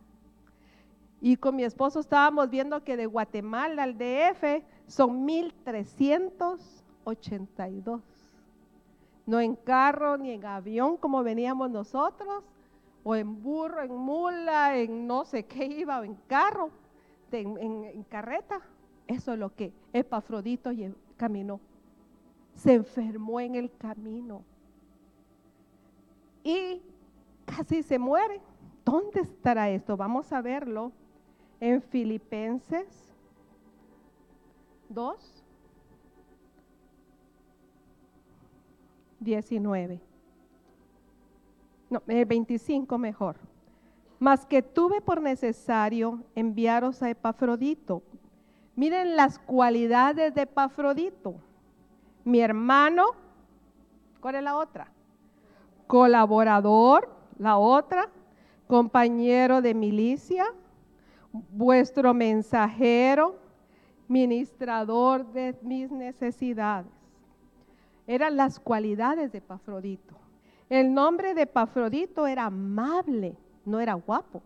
Y 1.21 1.37
con 1.37 1.55
mi 1.55 1.63
esposo 1.63 1.99
estábamos 1.99 2.49
viendo 2.49 2.83
que 2.83 2.97
de 2.97 3.05
Guatemala 3.05 3.83
al 3.83 3.95
DF 3.97 4.65
son 4.87 5.23
1382. 5.25 8.01
No 9.25 9.39
en 9.39 9.55
carro 9.55 10.17
ni 10.17 10.31
en 10.31 10.45
avión 10.45 10.97
como 10.97 11.23
veníamos 11.23 11.71
nosotros, 11.71 12.43
o 13.03 13.15
en 13.15 13.41
burro, 13.41 13.83
en 13.83 13.95
mula, 13.95 14.77
en 14.77 15.07
no 15.07 15.23
sé 15.25 15.45
qué 15.45 15.65
iba, 15.65 15.99
o 15.99 16.03
en 16.03 16.15
carro, 16.27 16.69
en, 17.31 18.03
carreta. 18.03 18.61
Eso 19.07 19.33
es 19.33 19.39
lo 19.39 19.53
que 19.53 19.71
Epafrodito 19.93 20.71
caminó. 21.17 21.59
Se 22.55 22.73
enfermó 22.73 23.39
en 23.39 23.55
el 23.55 23.71
camino. 23.77 24.43
Y 26.43 26.81
casi 27.45 27.83
se 27.83 27.99
muere. 27.99 28.41
¿Dónde 28.83 29.21
estará 29.21 29.69
esto? 29.69 29.97
Vamos 29.97 30.31
a 30.31 30.41
verlo 30.41 30.91
en 31.59 31.81
Filipenses 31.81 33.13
2, 34.89 35.43
19. 39.19 40.01
No, 41.89 42.01
el 42.07 42.25
25 42.25 42.97
mejor. 42.97 43.37
Mas 44.19 44.45
que 44.45 44.61
tuve 44.61 45.01
por 45.01 45.21
necesario 45.21 46.23
enviaros 46.35 47.03
a 47.03 47.09
Epafrodito. 47.09 48.01
Miren 48.75 49.15
las 49.15 49.39
cualidades 49.39 50.33
de 50.33 50.43
Epafrodito. 50.43 51.35
Mi 52.23 52.39
hermano, 52.39 53.05
¿cuál 54.19 54.35
es 54.35 54.43
la 54.43 54.57
otra? 54.57 54.91
Colaborador, 55.87 57.09
la 57.37 57.57
otra, 57.57 58.09
compañero 58.67 59.61
de 59.61 59.73
milicia, 59.73 60.45
vuestro 61.31 62.13
mensajero, 62.13 63.35
ministrador 64.07 65.25
de 65.31 65.55
mis 65.61 65.91
necesidades. 65.91 66.91
Eran 68.07 68.37
las 68.37 68.59
cualidades 68.59 69.31
de 69.31 69.39
Epafrodito. 69.39 70.15
El 70.69 70.93
nombre 70.93 71.33
de 71.33 71.43
Epafrodito 71.43 72.27
era 72.27 72.45
amable, 72.45 73.35
no 73.65 73.79
era 73.79 73.93
guapo. 73.93 74.41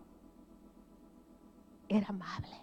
Era 1.88 2.07
amable. 2.09 2.55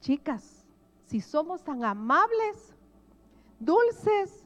Chicas, 0.00 0.64
si 1.04 1.20
somos 1.20 1.62
tan 1.62 1.84
amables, 1.84 2.74
dulces 3.58 4.44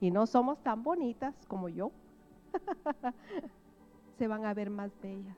y 0.00 0.10
no 0.10 0.26
somos 0.26 0.62
tan 0.62 0.82
bonitas 0.82 1.34
como 1.46 1.68
yo, 1.68 1.92
se 4.18 4.26
van 4.26 4.44
a 4.44 4.54
ver 4.54 4.70
más 4.70 4.90
bellas 5.00 5.36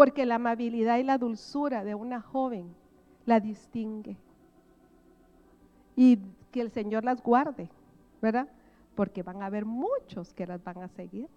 porque 0.00 0.24
la 0.24 0.36
amabilidad 0.36 0.96
y 0.98 1.02
la 1.02 1.18
dulzura 1.18 1.84
de 1.84 1.94
una 1.94 2.20
joven 2.20 2.74
la 3.26 3.40
distingue. 3.40 4.16
Y 5.94 6.18
que 6.50 6.62
el 6.62 6.70
Señor 6.70 7.04
las 7.04 7.22
guarde, 7.22 7.68
¿verdad? 8.22 8.48
Porque 8.94 9.22
van 9.22 9.42
a 9.42 9.46
haber 9.46 9.66
muchos 9.66 10.32
que 10.32 10.46
las 10.46 10.64
van 10.64 10.82
a 10.82 10.88
seguir. 10.88 11.28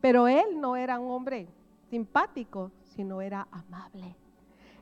Pero 0.00 0.28
él 0.28 0.60
no 0.60 0.76
era 0.76 0.98
un 0.98 1.10
hombre 1.10 1.48
simpático, 1.90 2.70
sino 2.84 3.20
era 3.20 3.46
amable. 3.50 4.14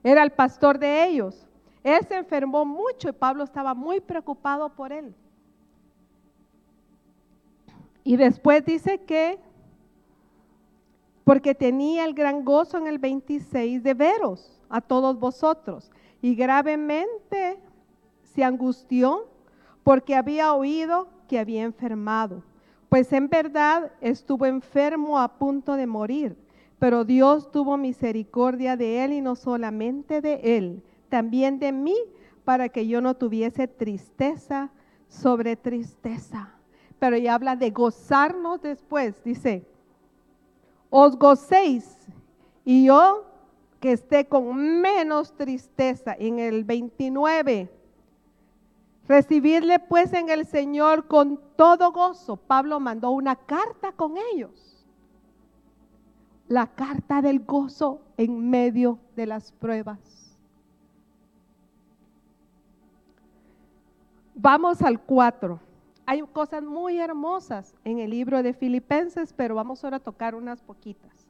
Era 0.03 0.23
el 0.23 0.31
pastor 0.31 0.79
de 0.79 1.05
ellos. 1.07 1.47
Él 1.83 2.01
se 2.07 2.17
enfermó 2.17 2.65
mucho 2.65 3.09
y 3.09 3.13
Pablo 3.13 3.45
estaba 3.45 3.75
muy 3.75 4.01
preocupado 4.01 4.69
por 4.71 4.93
él. 4.93 5.15
Y 8.03 8.17
después 8.17 8.65
dice 8.65 8.99
que 8.99 9.39
porque 11.25 11.55
tenía 11.55 12.05
el 12.05 12.13
gran 12.13 12.45
gozo 12.45 12.77
en 12.77 12.87
el 12.87 12.99
26 12.99 13.83
de 13.83 13.95
veros 13.95 14.61
a 14.69 14.83
todos 14.83 15.19
vosotros. 15.19 15.91
Y 16.21 16.35
gravemente 16.35 17.59
se 18.23 18.45
angustió 18.45 19.27
porque 19.83 20.15
había 20.15 20.53
oído 20.55 21.09
que 21.29 21.39
había 21.39 21.63
enfermado. 21.63 22.43
Pues 22.95 23.13
en 23.13 23.29
verdad 23.29 23.91
estuvo 24.01 24.47
enfermo 24.47 25.19
a 25.19 25.37
punto 25.37 25.75
de 25.75 25.85
morir, 25.85 26.37
pero 26.79 27.05
Dios 27.05 27.51
tuvo 27.51 27.77
misericordia 27.77 28.77
de 28.77 29.05
él 29.05 29.15
y 29.15 29.21
no 29.21 29.35
solamente 29.35 30.21
de 30.21 30.57
él, 30.57 30.81
también 31.09 31.59
de 31.59 31.73
mí, 31.73 31.97
para 32.45 32.69
que 32.69 32.87
yo 32.87 33.01
no 33.01 33.17
tuviese 33.17 33.67
tristeza 33.67 34.71
sobre 35.09 35.57
tristeza. 35.57 36.55
Pero 37.01 37.17
ya 37.17 37.35
habla 37.35 37.57
de 37.57 37.73
gozarnos 37.73 38.63
después, 38.63 39.25
dice, 39.25 39.67
os 40.89 41.19
gocéis 41.19 42.07
y 42.65 42.85
yo 42.85 43.25
que 43.81 43.91
esté 43.91 44.27
con 44.27 44.81
menos 44.81 45.37
tristeza. 45.37 46.15
En 46.17 46.39
el 46.39 46.63
29, 46.63 47.69
recibirle 49.09 49.79
pues 49.79 50.13
en 50.13 50.29
el 50.31 50.47
Señor 50.47 51.07
con 51.07 51.41
todo 51.57 51.93
gozo. 51.93 52.37
Pablo 52.37 52.81
mandó 52.81 53.11
una 53.11 53.37
carta 53.37 53.93
con 53.93 54.15
ellos. 54.33 54.85
La 56.49 56.67
carta 56.67 57.23
del 57.23 57.41
gozo 57.41 58.01
en 58.17 58.51
medio 58.51 58.99
de 59.17 59.27
las 59.27 59.53
pruebas. 59.53 59.99
Vamos 64.35 64.83
al 64.83 65.01
4 65.01 65.61
hay 66.07 66.23
cosas 66.23 66.63
muy 66.63 66.99
hermosas 66.99 67.75
en 67.85 67.99
el 67.99 68.11
libro 68.11 68.43
de 68.43 68.53
Filipenses, 68.53 69.33
pero 69.33 69.55
vamos 69.55 69.83
ahora 69.85 69.97
a 69.99 70.01
tocar 70.01 70.35
unas 70.35 70.61
poquitas. 70.61 71.27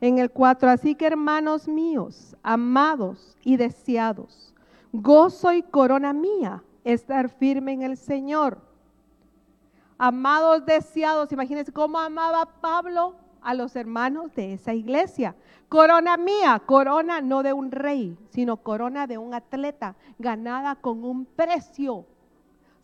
En 0.00 0.18
el 0.18 0.30
4, 0.30 0.70
así 0.70 0.94
que 0.94 1.06
hermanos 1.06 1.68
míos, 1.68 2.36
amados 2.42 3.36
y 3.44 3.56
deseados, 3.56 4.54
gozo 4.92 5.52
y 5.52 5.62
corona 5.62 6.12
mía, 6.12 6.62
estar 6.84 7.28
firme 7.28 7.72
en 7.72 7.82
el 7.82 7.96
Señor. 7.96 8.60
Amados 9.98 10.64
deseados, 10.64 11.32
imagínense 11.32 11.72
cómo 11.72 11.98
amaba 11.98 12.46
Pablo 12.60 13.16
a 13.42 13.54
los 13.54 13.74
hermanos 13.76 14.34
de 14.34 14.54
esa 14.54 14.74
iglesia. 14.74 15.34
Corona 15.68 16.16
mía, 16.16 16.62
corona 16.64 17.20
no 17.20 17.42
de 17.42 17.52
un 17.52 17.70
rey, 17.70 18.16
sino 18.30 18.58
corona 18.58 19.06
de 19.06 19.18
un 19.18 19.34
atleta, 19.34 19.96
ganada 20.18 20.76
con 20.76 21.04
un 21.04 21.24
precio 21.24 22.06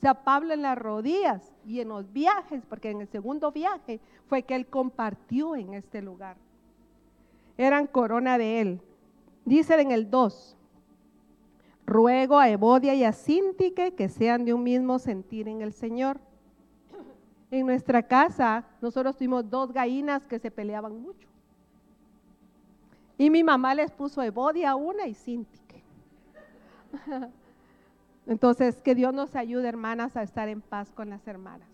sea, 0.05 0.23
Pablo 0.23 0.53
en 0.53 0.61
las 0.61 0.77
rodillas 0.77 1.51
y 1.67 1.81
en 1.81 1.89
los 1.89 2.13
viajes, 2.13 2.63
porque 2.69 2.91
en 2.91 3.01
el 3.01 3.09
segundo 3.09 3.51
viaje 3.53 4.01
fue 4.29 4.43
que 4.43 4.55
él 4.55 4.67
compartió 4.67 5.57
en 5.57 5.73
este 5.73 6.03
lugar. 6.03 6.37
Eran 7.57 7.87
corona 7.87 8.37
de 8.37 8.61
él. 8.61 8.81
Dice 9.47 9.81
en 9.81 9.93
el 9.93 10.11
2, 10.11 10.59
ruego 11.87 12.39
a 12.39 12.49
Evodia 12.49 12.95
y 12.95 13.05
a 13.05 13.13
Sintique 13.13 13.95
que 13.95 14.09
sean 14.09 14.45
de 14.45 14.55
un 14.55 14.63
mismo 14.63 14.99
sentir 14.99 15.49
en 15.49 15.63
el 15.63 15.73
Señor. 15.73 16.21
En 17.51 17.67
nuestra 17.67 18.03
casa 18.03 18.65
nosotros 18.81 19.17
tuvimos 19.17 19.49
dos 19.49 19.73
gallinas 19.73 20.27
que 20.27 20.39
se 20.39 20.51
peleaban 20.51 21.01
mucho. 21.01 21.29
Y 23.17 23.31
mi 23.31 23.45
mamá 23.45 23.75
les 23.75 23.93
puso 23.93 24.23
Evodia 24.23 24.71
a 24.71 24.77
una 24.77 25.07
y 25.07 25.15
Sintique. 25.15 25.83
Entonces, 28.27 28.81
que 28.81 28.95
Dios 28.95 29.13
nos 29.13 29.37
ayude, 29.37 29.69
hermanas, 29.69 30.17
a 30.17 30.23
estar 30.23 30.49
en 30.49 30.63
paz 30.63 30.91
con 30.93 31.11
las 31.11 31.27
hermanas. 31.29 31.69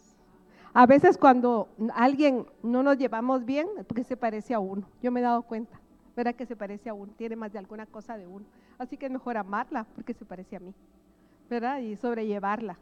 A 0.73 0.87
veces 0.87 1.17
cuando 1.17 1.69
alguien 1.95 2.47
no 2.63 2.83
nos 2.83 2.99
llevamos 2.99 3.45
bien, 3.45 3.69
porque 3.87 4.05
se 4.05 4.17
parece 4.17 4.55
a 4.55 4.59
uno. 4.59 4.87
Yo 5.03 5.11
me 5.11 5.21
he 5.21 5.23
dado 5.23 5.43
cuenta, 5.43 5.80
¿verdad? 6.21 6.35
Que 6.35 6.45
se 6.45 6.55
parece 6.55 6.91
a 6.91 6.95
uno, 6.95 7.15
tiene 7.17 7.35
más 7.35 7.51
de 7.51 7.59
alguna 7.59 7.87
cosa 7.87 8.19
de 8.19 8.27
uno. 8.27 8.45
Así 8.77 8.99
que 8.99 9.07
es 9.07 9.13
mejor 9.13 9.39
amarla 9.39 9.87
porque 9.95 10.13
se 10.13 10.27
parece 10.27 10.57
a 10.57 10.61
mí, 10.61 10.75
¿verdad? 11.49 11.79
Y 11.79 11.97
sobrellevarla. 11.97 12.79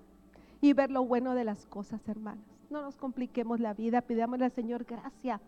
Y 0.61 0.73
ver 0.73 0.91
lo 0.91 1.05
bueno 1.05 1.37
de 1.37 1.45
las 1.45 1.65
cosas, 1.67 2.01
hermanas. 2.09 2.45
No 2.69 2.83
nos 2.83 2.97
compliquemos 2.97 3.61
la 3.61 3.75
vida, 3.75 4.01
pidámosle 4.01 4.47
al 4.47 4.51
Señor 4.51 4.83
gracia. 4.83 5.41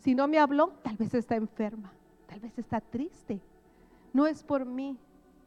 Si 0.00 0.14
no 0.14 0.28
me 0.28 0.38
habló, 0.38 0.74
tal 0.82 0.98
vez 0.98 1.14
está 1.14 1.34
enferma, 1.34 1.90
tal 2.26 2.40
vez 2.40 2.58
está 2.58 2.82
triste. 2.82 3.40
No 4.12 4.26
es 4.26 4.42
por 4.42 4.66
mí, 4.66 4.98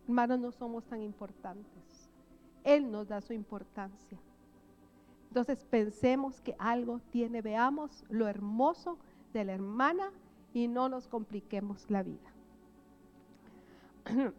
hermanos, 0.07 0.39
no 0.39 0.51
somos 0.51 0.83
tan 0.85 0.99
importantes. 0.99 2.09
Él 2.63 2.89
nos 2.89 3.07
da 3.07 3.21
su 3.21 3.33
importancia. 3.33 4.17
Entonces 5.27 5.63
pensemos 5.65 6.41
que 6.41 6.55
algo 6.57 7.01
tiene, 7.11 7.43
veamos 7.43 8.03
lo 8.09 8.27
hermoso 8.27 8.97
de 9.31 9.45
la 9.45 9.53
hermana 9.53 10.11
y 10.53 10.67
no 10.67 10.89
nos 10.89 11.07
compliquemos 11.07 11.89
la 11.89 12.03
vida. 12.03 12.31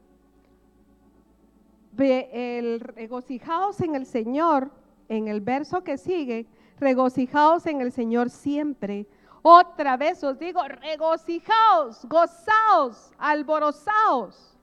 Regocijaos 1.96 3.81
en 3.81 3.94
el 3.94 4.07
Señor, 4.07 4.70
en 5.09 5.29
el 5.29 5.40
verso 5.40 5.83
que 5.85 5.96
sigue, 5.98 6.46
regocijaos 6.79 7.66
en 7.66 7.81
el 7.81 7.92
Señor 7.92 8.31
siempre. 8.31 9.07
Otra 9.42 9.96
vez 9.96 10.24
os 10.24 10.38
digo, 10.38 10.61
regocijaos, 10.62 12.05
gozaos, 12.09 13.12
alborozaos. 13.18 14.57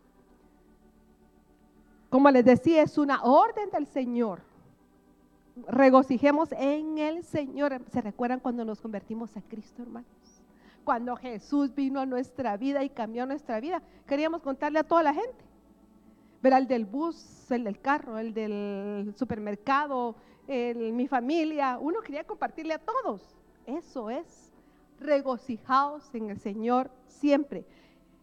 Como 2.09 2.29
les 2.29 2.43
decía, 2.43 2.83
es 2.83 2.97
una 2.97 3.23
orden 3.23 3.69
del 3.69 3.87
Señor. 3.87 4.41
regocijemos 5.67 6.51
en 6.53 6.97
el 6.97 7.23
Señor. 7.23 7.81
¿Se 7.91 8.01
recuerdan 8.01 8.39
cuando 8.39 8.65
nos 8.65 8.81
convertimos 8.81 9.35
a 9.37 9.41
Cristo, 9.41 9.83
hermanos? 9.83 10.30
Cuando 10.83 11.15
Jesús 11.15 11.73
vino 11.75 11.99
a 11.99 12.05
nuestra 12.05 12.57
vida 12.57 12.83
y 12.83 12.89
cambió 12.89 13.25
nuestra 13.25 13.59
vida, 13.59 13.81
queríamos 14.07 14.41
contarle 14.41 14.79
a 14.79 14.83
toda 14.83 15.03
la 15.03 15.13
gente. 15.13 15.45
Ver 16.41 16.53
al 16.55 16.67
del 16.67 16.85
bus, 16.85 17.51
el 17.51 17.63
del 17.65 17.79
carro, 17.79 18.17
el 18.17 18.33
del 18.33 19.13
supermercado, 19.15 20.15
el, 20.47 20.91
mi 20.93 21.07
familia. 21.07 21.77
Uno 21.79 22.01
quería 22.01 22.23
compartirle 22.23 22.73
a 22.73 22.79
todos. 22.79 23.35
Eso 23.67 24.09
es 24.09 24.51
regocijaos 24.99 26.13
en 26.15 26.31
el 26.31 26.39
Señor 26.39 26.89
siempre. 27.05 27.63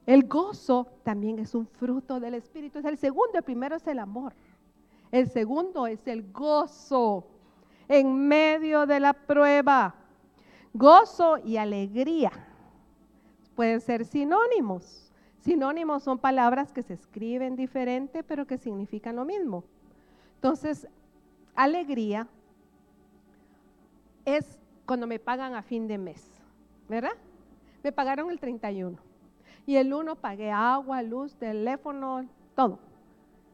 El 0.04 0.26
gozo 0.26 0.88
también 1.04 1.38
es 1.38 1.54
un 1.54 1.66
fruto 1.66 2.18
del 2.18 2.34
Espíritu. 2.34 2.80
Es 2.80 2.84
el 2.84 2.98
segundo, 2.98 3.38
el 3.38 3.44
primero 3.44 3.76
es 3.76 3.86
el 3.86 4.00
amor. 4.00 4.34
El 5.12 5.28
segundo 5.28 5.86
es 5.86 6.04
el 6.08 6.32
gozo 6.32 7.24
en 7.86 8.26
medio 8.26 8.84
de 8.84 8.98
la 8.98 9.12
prueba. 9.12 9.94
Gozo 10.74 11.38
y 11.38 11.56
alegría 11.56 12.47
pueden 13.58 13.80
ser 13.80 14.04
sinónimos. 14.04 15.10
Sinónimos 15.40 16.04
son 16.04 16.20
palabras 16.20 16.72
que 16.72 16.84
se 16.84 16.94
escriben 16.94 17.56
diferente, 17.56 18.22
pero 18.22 18.46
que 18.46 18.56
significan 18.56 19.16
lo 19.16 19.24
mismo. 19.24 19.64
Entonces, 20.36 20.86
alegría 21.56 22.28
es 24.24 24.60
cuando 24.86 25.08
me 25.08 25.18
pagan 25.18 25.56
a 25.56 25.62
fin 25.62 25.88
de 25.88 25.98
mes, 25.98 26.24
¿verdad? 26.88 27.16
Me 27.82 27.90
pagaron 27.90 28.30
el 28.30 28.38
31. 28.38 28.96
Y 29.66 29.74
el 29.74 29.92
uno 29.92 30.14
pagué 30.14 30.52
agua, 30.52 31.02
luz, 31.02 31.34
teléfono, 31.34 32.28
todo. 32.54 32.78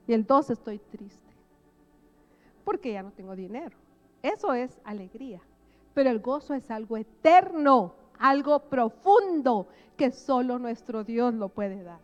Y 0.07 0.13
el 0.13 0.27
dos 0.27 0.51
estoy 0.51 0.81
triste. 0.81 1.33
Porque 2.63 2.93
ya 2.93 3.03
no 3.03 3.11
tengo 3.11 3.35
dinero. 3.35 3.75
Eso 4.23 4.53
es 4.53 4.79
alegría. 4.85 5.41
Pero 5.95 6.11
el 6.11 6.21
gozo 6.21 6.53
es 6.53 6.71
algo 6.71 6.99
eterno, 6.99 7.95
algo 8.19 8.61
profundo 8.61 9.67
que 9.97 10.11
solo 10.11 10.59
nuestro 10.59 11.05
Dios 11.05 11.33
lo 11.35 11.49
puede 11.49 11.83
dar. 11.83 12.01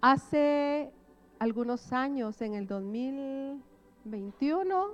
Hace 0.00 0.90
algunos 1.38 1.92
años, 1.92 2.40
en 2.42 2.54
el 2.54 2.66
2021, 2.66 4.86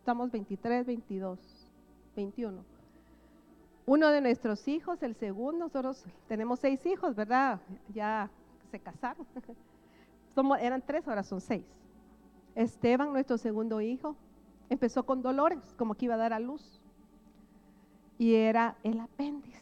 estamos 0.00 0.30
23, 0.30 0.86
22, 0.86 1.38
21 2.16 2.80
uno 3.90 4.10
de 4.10 4.20
nuestros 4.20 4.68
hijos, 4.68 5.02
el 5.02 5.16
segundo, 5.16 5.64
nosotros 5.64 6.04
tenemos 6.28 6.60
seis 6.60 6.86
hijos, 6.86 7.16
¿verdad? 7.16 7.58
Ya 7.92 8.30
se 8.70 8.78
casaron. 8.78 9.26
Somos, 10.36 10.60
eran 10.60 10.80
tres, 10.80 11.08
ahora 11.08 11.24
son 11.24 11.40
seis. 11.40 11.64
Esteban, 12.54 13.12
nuestro 13.12 13.36
segundo 13.36 13.80
hijo, 13.80 14.14
empezó 14.70 15.04
con 15.04 15.20
dolores, 15.20 15.74
como 15.76 15.94
que 15.94 16.06
iba 16.06 16.14
a 16.14 16.18
dar 16.18 16.32
a 16.32 16.40
luz. 16.40 16.80
Y 18.18 18.34
era 18.34 18.76
el 18.82 19.00
apéndice. 19.00 19.60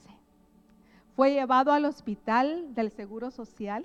Fue 1.17 1.33
llevado 1.33 1.73
al 1.73 1.85
hospital 1.85 2.75
del 2.75 2.93
Seguro 2.93 3.33
Social. 3.33 3.85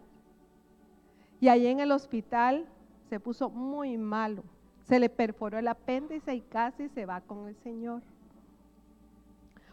Y 1.40 1.50
allí 1.50 1.68
en 1.68 1.80
el 1.80 1.92
hospital 1.92 2.68
se 3.10 3.20
puso 3.20 3.50
muy 3.50 3.98
malo. 3.98 4.44
Se 4.84 5.00
le 5.00 5.10
perforó 5.10 5.58
el 5.58 5.68
apéndice 5.68 6.36
y 6.36 6.42
casi 6.42 6.90
se 6.90 7.06
va 7.06 7.22
con 7.22 7.48
el 7.48 7.56
Señor. 7.58 8.02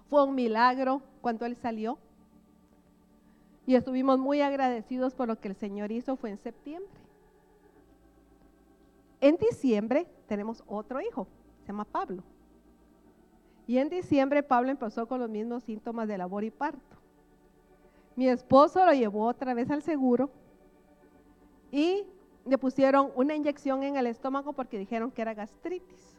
Fue 0.09 0.25
un 0.25 0.35
milagro 0.35 1.03
cuando 1.21 1.45
Él 1.45 1.57
salió. 1.57 1.99
Y 3.67 3.75
estuvimos 3.75 4.19
muy 4.19 4.41
agradecidos 4.41 5.15
por 5.15 5.29
lo 5.29 5.39
que 5.39 5.49
el 5.49 5.55
Señor 5.55 5.93
hizo, 5.93 6.17
fue 6.17 6.31
en 6.31 6.39
septiembre. 6.39 6.91
En 9.21 9.37
diciembre 9.37 10.07
tenemos 10.27 10.65
otro 10.67 11.01
hijo, 11.01 11.27
se 11.61 11.68
llama 11.68 11.85
Pablo. 11.85 12.23
Y 13.66 13.79
en 13.79 13.88
diciembre 13.88 14.42
Pablo 14.42 14.70
empezó 14.70 15.07
con 15.07 15.20
los 15.20 15.31
mismos 15.31 15.62
síntomas 15.62 16.09
de 16.09 16.18
labor 16.18 16.44
y 16.44 16.51
parto. 16.51 16.96
Mi 18.16 18.29
esposo 18.29 18.85
lo 18.85 18.92
llevó 18.92 19.27
otra 19.27 19.55
vez 19.55 19.70
al 19.70 19.83
seguro 19.83 20.31
y 21.70 22.05
le 22.44 22.59
pusieron 22.59 23.12
una 23.14 23.35
inyección 23.35 23.83
en 23.83 23.96
el 23.96 24.07
estómago 24.07 24.53
porque 24.53 24.79
dijeron 24.79 25.11
que 25.11 25.23
era 25.23 25.35
gastritis. 25.35 26.16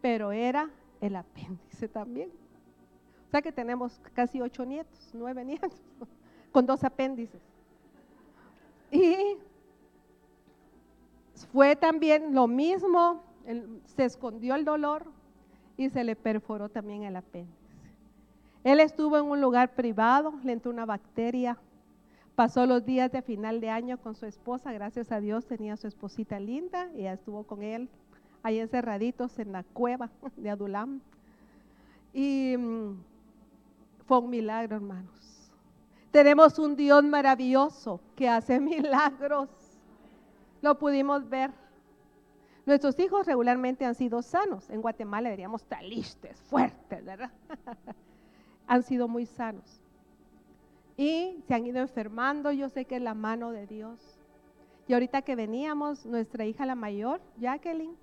Pero 0.00 0.32
era 0.32 0.70
el 1.00 1.16
apéndice 1.16 1.88
también 1.88 2.30
sea 3.32 3.40
que 3.40 3.50
tenemos 3.50 3.98
casi 4.12 4.42
ocho 4.42 4.64
nietos, 4.64 5.10
nueve 5.14 5.42
nietos, 5.42 5.72
con 6.52 6.66
dos 6.66 6.84
apéndices. 6.84 7.40
Y 8.90 9.38
fue 11.50 11.74
también 11.74 12.34
lo 12.34 12.46
mismo, 12.46 13.22
se 13.84 14.04
escondió 14.04 14.54
el 14.54 14.64
dolor 14.64 15.04
y 15.76 15.90
se 15.90 16.04
le 16.04 16.16
perforó 16.16 16.68
también 16.68 17.02
el 17.02 17.16
apéndice. 17.16 17.62
Él 18.64 18.80
estuvo 18.80 19.18
en 19.18 19.24
un 19.24 19.40
lugar 19.40 19.74
privado, 19.74 20.34
le 20.44 20.52
entró 20.52 20.70
una 20.70 20.86
bacteria, 20.86 21.58
pasó 22.36 22.64
los 22.66 22.84
días 22.84 23.10
de 23.10 23.22
final 23.22 23.60
de 23.60 23.70
año 23.70 23.98
con 23.98 24.14
su 24.14 24.26
esposa, 24.26 24.72
gracias 24.72 25.10
a 25.10 25.20
Dios 25.20 25.46
tenía 25.46 25.76
su 25.76 25.88
esposita 25.88 26.38
linda, 26.38 26.88
y 26.94 27.00
ella 27.00 27.14
estuvo 27.14 27.42
con 27.42 27.62
él 27.62 27.88
ahí 28.42 28.58
encerraditos 28.58 29.38
en 29.38 29.52
la 29.52 29.64
cueva 29.64 30.10
de 30.36 30.50
Adulam. 30.50 31.00
Y 32.12 32.56
mm, 32.56 32.96
fue 34.06 34.18
un 34.18 34.30
milagro, 34.30 34.76
hermanos. 34.76 35.50
Tenemos 36.10 36.58
un 36.58 36.76
Dios 36.76 37.02
maravilloso 37.04 38.00
que 38.14 38.28
hace 38.28 38.60
milagros. 38.60 39.48
Lo 40.60 40.78
pudimos 40.78 41.28
ver. 41.28 41.50
Nuestros 42.64 42.98
hijos 42.98 43.26
regularmente 43.26 43.84
han 43.84 43.94
sido 43.94 44.22
sanos. 44.22 44.70
En 44.70 44.82
Guatemala 44.82 45.30
diríamos 45.30 45.64
talistes, 45.64 46.40
fuertes, 46.42 47.04
¿verdad? 47.04 47.30
han 48.66 48.82
sido 48.82 49.08
muy 49.08 49.26
sanos. 49.26 49.80
Y 50.96 51.42
se 51.46 51.54
han 51.54 51.66
ido 51.66 51.80
enfermando. 51.80 52.52
Yo 52.52 52.68
sé 52.68 52.84
que 52.84 52.96
es 52.96 53.02
la 53.02 53.14
mano 53.14 53.50
de 53.50 53.66
Dios. 53.66 54.18
Y 54.86 54.94
ahorita 54.94 55.22
que 55.22 55.36
veníamos, 55.36 56.06
nuestra 56.06 56.44
hija 56.44 56.66
la 56.66 56.74
mayor, 56.74 57.20
Jacqueline, 57.38 57.96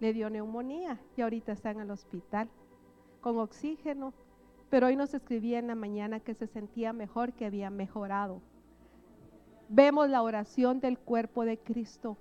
le 0.00 0.12
dio 0.12 0.30
neumonía 0.30 1.00
y 1.16 1.22
ahorita 1.22 1.52
está 1.52 1.70
en 1.70 1.80
el 1.80 1.90
hospital 1.90 2.48
con 3.20 3.38
oxígeno 3.38 4.12
pero 4.70 4.88
hoy 4.88 4.96
nos 4.96 5.14
escribía 5.14 5.58
en 5.58 5.68
la 5.68 5.74
mañana 5.74 6.20
que 6.20 6.34
se 6.34 6.46
sentía 6.46 6.92
mejor, 6.92 7.32
que 7.32 7.46
había 7.46 7.70
mejorado. 7.70 8.40
Vemos 9.68 10.08
la 10.08 10.22
oración 10.22 10.80
del 10.80 10.98
cuerpo 10.98 11.44
de 11.44 11.58
Cristo, 11.58 12.16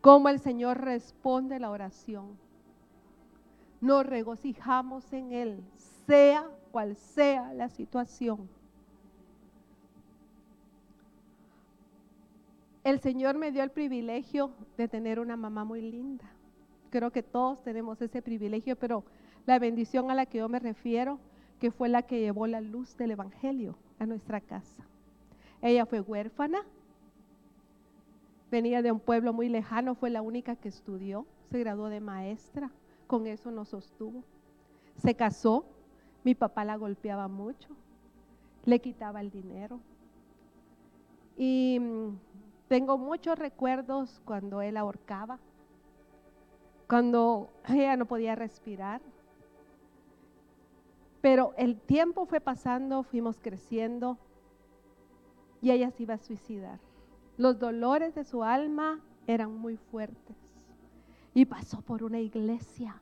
cómo 0.00 0.28
el 0.28 0.40
Señor 0.40 0.80
responde 0.80 1.58
la 1.58 1.70
oración. 1.70 2.38
Nos 3.80 4.04
regocijamos 4.04 5.12
en 5.12 5.32
Él, 5.32 5.64
sea 6.06 6.46
cual 6.70 6.96
sea 6.96 7.52
la 7.54 7.68
situación. 7.68 8.48
El 12.82 13.00
Señor 13.00 13.36
me 13.36 13.52
dio 13.52 13.62
el 13.62 13.70
privilegio 13.70 14.52
de 14.76 14.88
tener 14.88 15.20
una 15.20 15.36
mamá 15.36 15.64
muy 15.64 15.82
linda. 15.82 16.24
Creo 16.90 17.10
que 17.12 17.22
todos 17.22 17.62
tenemos 17.62 18.00
ese 18.00 18.22
privilegio, 18.22 18.76
pero 18.76 19.04
la 19.46 19.58
bendición 19.58 20.10
a 20.10 20.14
la 20.14 20.26
que 20.26 20.38
yo 20.38 20.48
me 20.48 20.58
refiero 20.58 21.18
que 21.60 21.70
fue 21.70 21.88
la 21.88 22.02
que 22.02 22.20
llevó 22.20 22.46
la 22.46 22.60
luz 22.60 22.96
del 22.96 23.12
Evangelio 23.12 23.76
a 23.98 24.06
nuestra 24.06 24.40
casa. 24.40 24.82
Ella 25.60 25.84
fue 25.84 26.00
huérfana, 26.00 26.64
venía 28.50 28.82
de 28.82 28.92
un 28.92 29.00
pueblo 29.00 29.32
muy 29.32 29.48
lejano, 29.48 29.94
fue 29.94 30.10
la 30.10 30.22
única 30.22 30.56
que 30.56 30.68
estudió, 30.68 31.26
se 31.50 31.58
graduó 31.60 31.88
de 31.88 32.00
maestra, 32.00 32.70
con 33.06 33.26
eso 33.26 33.50
nos 33.50 33.68
sostuvo. 33.68 34.24
Se 34.96 35.14
casó, 35.14 35.64
mi 36.24 36.34
papá 36.34 36.64
la 36.64 36.76
golpeaba 36.76 37.28
mucho, 37.28 37.68
le 38.64 38.80
quitaba 38.80 39.20
el 39.20 39.30
dinero. 39.30 39.80
Y 41.36 41.78
mm, 41.80 42.18
tengo 42.68 42.98
muchos 42.98 43.38
recuerdos 43.38 44.20
cuando 44.24 44.60
él 44.62 44.76
ahorcaba, 44.76 45.38
cuando 46.88 47.50
ella 47.68 47.96
no 47.96 48.06
podía 48.06 48.34
respirar, 48.34 49.00
pero 51.20 51.52
el 51.56 51.78
tiempo 51.78 52.26
fue 52.26 52.40
pasando, 52.40 53.02
fuimos 53.02 53.38
creciendo 53.40 54.18
y 55.60 55.70
ella 55.70 55.90
se 55.90 56.02
iba 56.04 56.14
a 56.14 56.18
suicidar. 56.18 56.80
Los 57.40 57.58
dolores 57.58 58.14
de 58.14 58.24
su 58.24 58.44
alma 58.44 59.00
eran 59.26 59.56
muy 59.56 59.78
fuertes. 59.78 60.36
Y 61.32 61.46
pasó 61.46 61.80
por 61.80 62.02
una 62.02 62.20
iglesia 62.20 63.00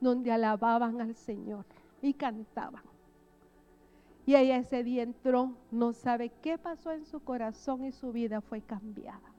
donde 0.00 0.32
alababan 0.32 1.00
al 1.00 1.14
Señor 1.14 1.64
y 2.02 2.12
cantaban. 2.14 2.82
Y 4.26 4.34
ella 4.34 4.56
ese 4.56 4.82
día 4.82 5.04
entró, 5.04 5.52
no 5.70 5.92
sabe 5.92 6.32
qué 6.42 6.58
pasó 6.58 6.90
en 6.90 7.06
su 7.06 7.20
corazón 7.20 7.84
y 7.84 7.92
su 7.92 8.10
vida 8.10 8.40
fue 8.40 8.62
cambiada. 8.62 9.32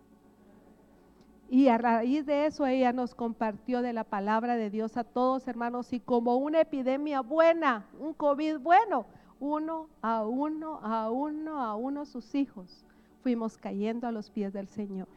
Y 1.49 1.67
a 1.67 1.78
raíz 1.78 2.25
de 2.25 2.45
eso 2.45 2.65
ella 2.65 2.93
nos 2.93 3.15
compartió 3.15 3.82
de 3.82 3.91
la 3.91 4.06
palabra 4.06 4.56
de 4.56 4.69
Dios 4.69 4.95
a 4.95 5.04
todos 5.04 5.49
hermanos 5.49 5.91
y 5.91 5.99
como 5.99 6.38
una 6.38 6.62
epidemia 6.62 7.19
buena, 7.19 7.88
un 7.99 8.13
COVID 8.13 8.60
bueno, 8.60 9.06
uno 9.41 9.89
a 10.02 10.25
uno, 10.25 10.80
a 10.82 11.12
uno, 11.12 11.62
a 11.62 11.75
uno 11.75 12.06
sus 12.06 12.34
hijos, 12.36 12.86
fuimos 13.21 13.58
cayendo 13.58 14.08
a 14.08 14.12
los 14.12 14.29
pies 14.29 14.53
del 14.53 14.67
Señor. 14.67 15.08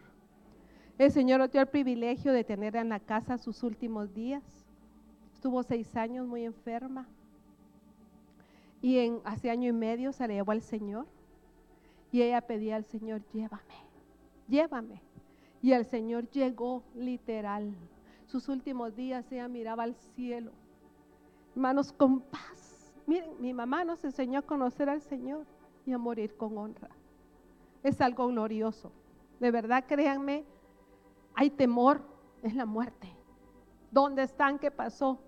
El 0.99 1.11
Señor 1.11 1.41
nos 1.41 1.51
dio 1.51 1.61
el 1.61 1.69
privilegio 1.69 2.33
de 2.33 2.45
tener 2.45 2.77
en 2.77 2.89
la 2.89 3.01
casa 3.01 3.39
sus 3.39 3.63
últimos 3.63 4.13
días. 4.15 4.43
Estuvo 5.33 5.63
seis 5.63 5.97
años 5.97 6.27
muy 6.27 6.45
enferma. 6.45 7.09
Y 8.81 8.99
en, 8.99 9.21
hace 9.25 9.51
año 9.51 9.69
y 9.69 9.73
medio 9.73 10.13
se 10.13 10.29
le 10.29 10.35
llevó 10.35 10.53
al 10.53 10.63
Señor. 10.63 11.07
Y 12.11 12.23
ella 12.23 12.43
pedía 12.43 12.77
al 12.77 12.85
Señor, 12.85 13.23
llévame, 13.33 13.75
llévame. 14.49 15.01
Y 15.63 15.73
el 15.73 15.85
Señor 15.87 16.29
llegó 16.31 16.83
literal. 16.95 17.75
Sus 18.27 18.49
últimos 18.49 18.95
días 18.95 19.31
ella 19.33 19.49
miraba 19.49 19.85
al 19.85 19.95
cielo. 19.95 20.53
Hermanos, 21.55 21.93
con 21.93 22.21
paz. 22.21 22.93
Miren, 23.07 23.31
mi 23.41 23.53
mamá 23.53 23.85
nos 23.85 24.05
enseñó 24.05 24.41
a 24.41 24.43
conocer 24.43 24.89
al 24.89 25.01
Señor 25.01 25.47
y 25.87 25.93
a 25.93 25.99
morir 25.99 26.37
con 26.37 26.57
honra. 26.59 26.91
Es 27.83 28.01
algo 28.01 28.29
glorioso. 28.29 28.93
De 29.41 29.51
verdad, 29.51 29.85
créanme, 29.87 30.45
hay 31.35 31.51
temor 31.51 32.03
en 32.43 32.57
la 32.57 32.67
muerte. 32.67 33.09
¿Dónde 33.91 34.23
están? 34.23 34.59
¿Qué 34.59 34.71
pasó? 34.71 35.19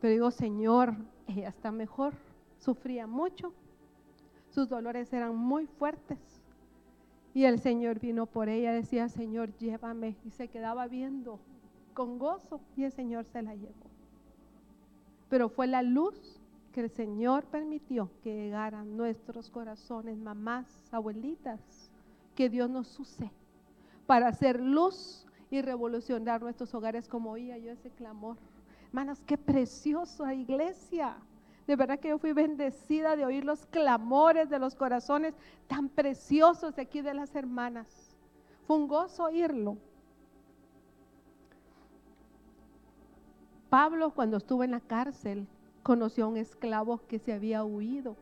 Pero 0.00 0.12
digo, 0.12 0.30
Señor, 0.30 0.94
ella 1.26 1.48
está 1.48 1.70
mejor. 1.70 2.14
Sufría 2.58 3.06
mucho. 3.06 3.52
Sus 4.50 4.68
dolores 4.68 5.12
eran 5.12 5.34
muy 5.34 5.66
fuertes. 5.66 6.18
Y 7.34 7.44
el 7.44 7.58
Señor 7.58 7.98
vino 7.98 8.26
por 8.26 8.48
ella, 8.48 8.72
decía, 8.72 9.08
Señor, 9.08 9.56
llévame. 9.56 10.16
Y 10.24 10.30
se 10.30 10.48
quedaba 10.48 10.86
viendo 10.86 11.40
con 11.94 12.18
gozo 12.18 12.60
y 12.76 12.84
el 12.84 12.92
Señor 12.92 13.24
se 13.24 13.42
la 13.42 13.54
llevó. 13.54 13.90
Pero 15.28 15.48
fue 15.48 15.66
la 15.66 15.82
luz 15.82 16.41
que 16.72 16.80
el 16.80 16.90
Señor 16.90 17.44
permitió 17.44 18.10
que 18.22 18.34
llegaran 18.34 18.96
nuestros 18.96 19.50
corazones, 19.50 20.18
mamás, 20.18 20.66
abuelitas, 20.90 21.60
que 22.34 22.48
Dios 22.48 22.68
nos 22.68 22.98
use 22.98 23.30
para 24.06 24.28
hacer 24.28 24.60
luz 24.60 25.26
y 25.50 25.60
revolucionar 25.60 26.40
nuestros 26.40 26.74
hogares 26.74 27.08
como 27.08 27.32
oía 27.32 27.58
yo 27.58 27.70
ese 27.70 27.90
clamor. 27.90 28.36
Hermanas, 28.88 29.22
qué 29.26 29.36
preciosa 29.36 30.34
iglesia. 30.34 31.16
De 31.66 31.76
verdad 31.76 31.98
que 31.98 32.08
yo 32.08 32.18
fui 32.18 32.32
bendecida 32.32 33.16
de 33.16 33.24
oír 33.24 33.44
los 33.44 33.66
clamores 33.66 34.50
de 34.50 34.58
los 34.58 34.74
corazones 34.74 35.34
tan 35.68 35.88
preciosos 35.88 36.74
de 36.74 36.82
aquí 36.82 37.02
de 37.02 37.14
las 37.14 37.34
hermanas. 37.34 38.16
Fue 38.66 38.76
un 38.76 38.88
gozo 38.88 39.24
oírlo. 39.24 39.76
Pablo 43.70 44.10
cuando 44.10 44.38
estuvo 44.38 44.64
en 44.64 44.72
la 44.72 44.80
cárcel 44.80 45.46
conoció 45.82 46.24
a 46.24 46.28
un 46.28 46.36
esclavo 46.36 47.00
que 47.08 47.18
se 47.18 47.32
había 47.32 47.64
huido. 47.64 48.16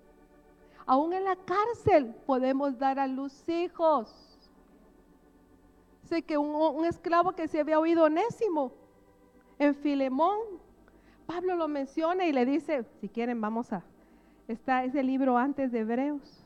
Aún 0.87 1.12
en 1.12 1.25
la 1.25 1.37
cárcel 1.37 2.14
podemos 2.27 2.79
dar 2.79 2.99
a 2.99 3.07
luz 3.07 3.49
hijos. 3.49 4.38
Sé 6.05 6.23
que 6.23 6.37
un, 6.37 6.85
esclavo 6.85 7.33
que 7.33 7.46
se 7.46 7.61
había 7.61 7.79
huido 7.79 8.05
onésimo 8.05 8.73
en 9.59 9.75
Filemón, 9.77 10.38
Pablo 11.27 11.55
lo 11.55 11.68
menciona 11.68 12.27
y 12.27 12.33
le 12.33 12.44
dice, 12.44 12.85
si 13.01 13.09
quieren 13.09 13.40
vamos 13.40 13.73
a, 13.73 13.85
está 14.49 14.83
ese 14.85 15.03
libro 15.05 15.38
antes 15.38 15.70
de 15.70 15.81
Hebreos. 15.81 16.40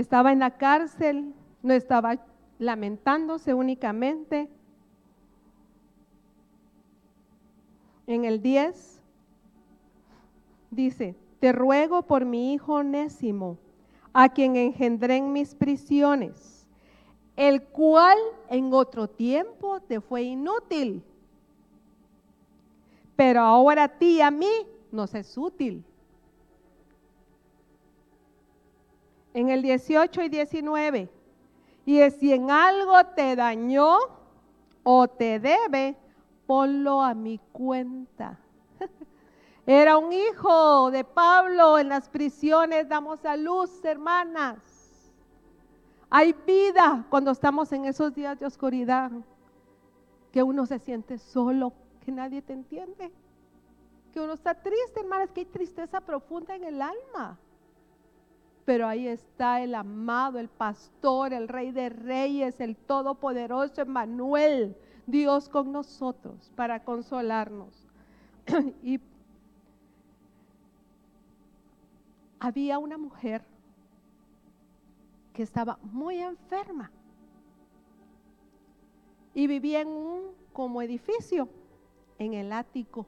estaba 0.00 0.32
en 0.32 0.38
la 0.38 0.56
cárcel, 0.56 1.34
no 1.62 1.74
estaba 1.74 2.16
lamentándose 2.58 3.54
únicamente. 3.54 4.48
En 8.06 8.24
el 8.24 8.40
10 8.40 9.02
dice, 10.70 11.14
te 11.40 11.52
ruego 11.52 12.02
por 12.02 12.24
mi 12.24 12.54
hijo 12.54 12.74
onésimo, 12.74 13.58
a 14.12 14.28
quien 14.30 14.56
engendré 14.56 15.16
en 15.16 15.32
mis 15.32 15.54
prisiones, 15.54 16.66
el 17.36 17.62
cual 17.62 18.18
en 18.48 18.72
otro 18.72 19.08
tiempo 19.08 19.80
te 19.80 20.00
fue 20.00 20.22
inútil, 20.22 21.02
pero 23.14 23.40
ahora 23.40 23.84
a 23.84 23.88
ti 23.88 24.16
y 24.16 24.20
a 24.20 24.30
mí 24.30 24.66
nos 24.90 25.14
es 25.14 25.36
útil 25.36 25.84
en 29.38 29.50
el 29.50 29.62
18 29.62 30.22
y 30.22 30.28
19. 30.28 31.08
Y 31.88 32.10
si 32.10 32.34
en 32.34 32.50
algo 32.50 33.02
te 33.16 33.34
dañó 33.34 33.96
o 34.82 35.08
te 35.08 35.40
debe, 35.40 35.96
ponlo 36.46 37.00
a 37.00 37.14
mi 37.14 37.38
cuenta. 37.50 38.38
Era 39.66 39.96
un 39.96 40.12
hijo 40.12 40.90
de 40.90 41.02
Pablo 41.04 41.78
en 41.78 41.88
las 41.88 42.10
prisiones, 42.10 42.90
damos 42.90 43.24
a 43.24 43.38
luz, 43.38 43.82
hermanas. 43.86 44.58
Hay 46.10 46.34
vida 46.46 47.06
cuando 47.08 47.30
estamos 47.30 47.72
en 47.72 47.86
esos 47.86 48.14
días 48.14 48.38
de 48.38 48.44
oscuridad, 48.44 49.10
que 50.30 50.42
uno 50.42 50.66
se 50.66 50.80
siente 50.80 51.16
solo, 51.16 51.72
que 52.04 52.12
nadie 52.12 52.42
te 52.42 52.52
entiende, 52.52 53.10
que 54.12 54.20
uno 54.20 54.34
está 54.34 54.52
triste, 54.52 55.00
hermanas, 55.00 55.30
que 55.30 55.40
hay 55.40 55.46
tristeza 55.46 56.02
profunda 56.02 56.54
en 56.54 56.64
el 56.64 56.82
alma 56.82 57.38
pero 58.68 58.86
ahí 58.86 59.08
está 59.08 59.62
el 59.62 59.74
amado, 59.74 60.38
el 60.38 60.50
pastor, 60.50 61.32
el 61.32 61.48
rey 61.48 61.72
de 61.72 61.88
reyes, 61.88 62.60
el 62.60 62.76
todopoderoso 62.76 63.80
Emmanuel, 63.80 64.76
Dios 65.06 65.48
con 65.48 65.72
nosotros 65.72 66.52
para 66.54 66.84
consolarnos. 66.84 67.86
y 68.82 69.00
había 72.38 72.78
una 72.78 72.98
mujer 72.98 73.42
que 75.32 75.44
estaba 75.44 75.78
muy 75.80 76.18
enferma 76.18 76.90
y 79.32 79.46
vivía 79.46 79.80
en 79.80 79.88
un 79.88 80.24
como 80.52 80.82
edificio 80.82 81.48
en 82.18 82.34
el 82.34 82.52
ático. 82.52 83.06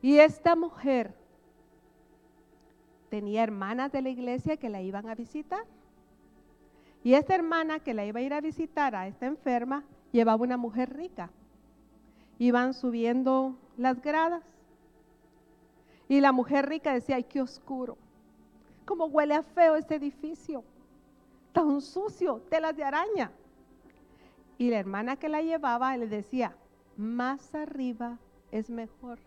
Y 0.00 0.16
esta 0.16 0.56
mujer 0.56 1.21
tenía 3.12 3.42
hermanas 3.42 3.92
de 3.92 4.00
la 4.00 4.08
iglesia 4.08 4.56
que 4.56 4.70
la 4.70 4.80
iban 4.80 5.06
a 5.06 5.14
visitar. 5.14 5.66
Y 7.04 7.12
esta 7.12 7.34
hermana 7.34 7.78
que 7.78 7.92
la 7.92 8.06
iba 8.06 8.20
a 8.20 8.22
ir 8.22 8.32
a 8.32 8.40
visitar 8.40 8.94
a 8.94 9.06
esta 9.06 9.26
enferma 9.26 9.84
llevaba 10.12 10.42
una 10.42 10.56
mujer 10.56 10.96
rica. 10.96 11.28
Iban 12.38 12.72
subiendo 12.72 13.54
las 13.76 14.00
gradas. 14.00 14.42
Y 16.08 16.22
la 16.22 16.32
mujer 16.32 16.70
rica 16.70 16.94
decía, 16.94 17.16
ay, 17.16 17.24
qué 17.24 17.42
oscuro. 17.42 17.98
Cómo 18.86 19.04
huele 19.04 19.34
a 19.34 19.42
feo 19.42 19.76
este 19.76 19.96
edificio. 19.96 20.64
Tan 21.52 21.82
sucio, 21.82 22.40
telas 22.48 22.74
de 22.74 22.84
araña. 22.84 23.30
Y 24.56 24.70
la 24.70 24.78
hermana 24.78 25.16
que 25.16 25.28
la 25.28 25.42
llevaba 25.42 25.94
le 25.98 26.06
decía, 26.06 26.56
más 26.96 27.54
arriba 27.54 28.18
es 28.50 28.70
mejor. 28.70 29.18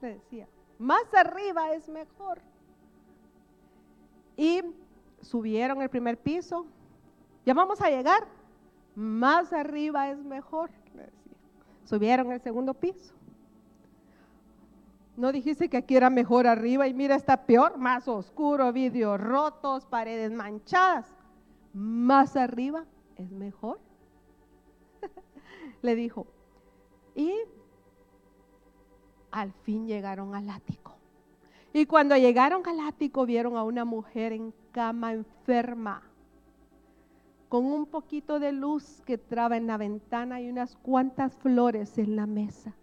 Le 0.00 0.14
decía, 0.14 0.48
más 0.78 1.12
arriba 1.12 1.74
es 1.74 1.86
mejor. 1.90 2.40
Y 4.36 4.62
subieron 5.20 5.82
el 5.82 5.88
primer 5.88 6.18
piso. 6.18 6.66
Ya 7.44 7.54
vamos 7.54 7.80
a 7.80 7.90
llegar. 7.90 8.26
Más 8.94 9.52
arriba 9.52 10.10
es 10.10 10.18
mejor. 10.18 10.70
Subieron 11.84 12.32
el 12.32 12.40
segundo 12.40 12.74
piso. 12.74 13.14
No 15.16 15.32
dijiste 15.32 15.70
que 15.70 15.78
aquí 15.78 15.96
era 15.96 16.10
mejor 16.10 16.46
arriba 16.46 16.86
y 16.88 16.94
mira, 16.94 17.14
está 17.14 17.46
peor, 17.46 17.78
más 17.78 18.06
oscuro, 18.06 18.70
vidrios 18.72 19.18
rotos, 19.18 19.86
paredes 19.86 20.30
manchadas. 20.30 21.06
Más 21.72 22.36
arriba 22.36 22.84
es 23.16 23.30
mejor. 23.30 23.80
Le 25.82 25.94
dijo. 25.94 26.26
Y 27.14 27.32
al 29.30 29.52
fin 29.52 29.86
llegaron 29.86 30.34
al 30.34 30.50
ático. 30.50 30.95
Y 31.76 31.84
cuando 31.84 32.16
llegaron 32.16 32.66
al 32.66 32.80
ático 32.80 33.26
vieron 33.26 33.58
a 33.58 33.62
una 33.62 33.84
mujer 33.84 34.32
en 34.32 34.54
cama 34.72 35.12
enferma, 35.12 36.02
con 37.50 37.66
un 37.66 37.84
poquito 37.84 38.40
de 38.40 38.50
luz 38.52 39.02
que 39.04 39.18
traba 39.18 39.58
en 39.58 39.66
la 39.66 39.76
ventana 39.76 40.40
y 40.40 40.48
unas 40.48 40.74
cuantas 40.76 41.34
flores 41.34 41.98
en 41.98 42.16
la 42.16 42.26
mesa. 42.26 42.74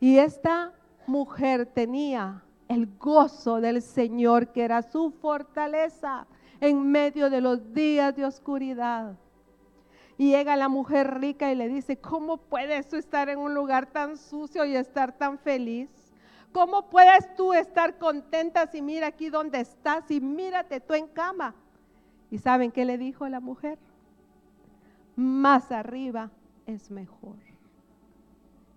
Y 0.00 0.18
esta 0.18 0.72
mujer 1.06 1.66
tenía 1.66 2.42
el 2.66 2.88
gozo 2.98 3.60
del 3.60 3.80
Señor, 3.80 4.48
que 4.48 4.64
era 4.64 4.82
su 4.82 5.12
fortaleza 5.12 6.26
en 6.60 6.82
medio 6.90 7.30
de 7.30 7.40
los 7.40 7.72
días 7.72 8.16
de 8.16 8.24
oscuridad. 8.24 9.16
Y 10.18 10.30
llega 10.32 10.56
la 10.56 10.68
mujer 10.68 11.20
rica 11.20 11.52
y 11.52 11.54
le 11.54 11.68
dice, 11.68 11.96
¿cómo 11.96 12.38
puedes 12.38 12.92
estar 12.92 13.28
en 13.28 13.38
un 13.38 13.54
lugar 13.54 13.86
tan 13.86 14.16
sucio 14.16 14.64
y 14.64 14.74
estar 14.74 15.16
tan 15.16 15.38
feliz? 15.38 15.99
¿Cómo 16.52 16.90
puedes 16.90 17.34
tú 17.36 17.52
estar 17.52 17.98
contenta 17.98 18.66
si 18.66 18.82
mira 18.82 19.08
aquí 19.08 19.30
donde 19.30 19.60
estás 19.60 20.10
y 20.10 20.20
mírate 20.20 20.80
tú 20.80 20.94
en 20.94 21.06
cama? 21.06 21.54
¿Y 22.30 22.38
saben 22.38 22.72
qué 22.72 22.84
le 22.84 22.98
dijo 22.98 23.28
la 23.28 23.40
mujer? 23.40 23.78
Más 25.16 25.70
arriba 25.70 26.30
es 26.66 26.90
mejor. 26.90 27.36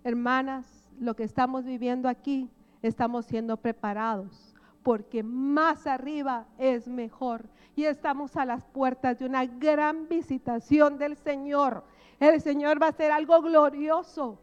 Hermanas, 0.04 0.66
lo 1.00 1.16
que 1.16 1.24
estamos 1.24 1.64
viviendo 1.64 2.08
aquí 2.08 2.50
estamos 2.82 3.26
siendo 3.26 3.56
preparados 3.56 4.54
porque 4.84 5.22
más 5.22 5.88
arriba 5.88 6.46
es 6.58 6.86
mejor. 6.86 7.48
Y 7.74 7.84
estamos 7.86 8.36
a 8.36 8.44
las 8.44 8.64
puertas 8.66 9.18
de 9.18 9.24
una 9.24 9.46
gran 9.46 10.06
visitación 10.08 10.98
del 10.98 11.16
Señor. 11.16 11.82
El 12.20 12.40
Señor 12.40 12.80
va 12.80 12.86
a 12.86 12.90
hacer 12.90 13.10
algo 13.10 13.40
glorioso. 13.40 14.38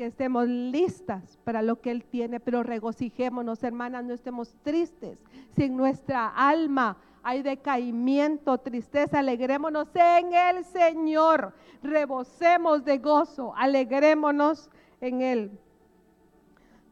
Que 0.00 0.06
estemos 0.06 0.48
listas 0.48 1.38
para 1.44 1.60
lo 1.60 1.82
que 1.82 1.90
Él 1.90 2.06
tiene, 2.06 2.40
pero 2.40 2.62
regocijémonos, 2.62 3.62
hermanas, 3.62 4.02
no 4.02 4.14
estemos 4.14 4.54
tristes. 4.62 5.18
Si 5.54 5.64
en 5.64 5.76
nuestra 5.76 6.28
alma 6.28 6.96
hay 7.22 7.42
decaimiento, 7.42 8.56
tristeza, 8.56 9.18
alegrémonos 9.18 9.88
en 9.92 10.32
el 10.32 10.64
Señor. 10.64 11.52
Rebosemos 11.82 12.82
de 12.82 12.96
gozo, 12.96 13.52
alegrémonos 13.54 14.70
en 15.02 15.20
Él. 15.20 15.50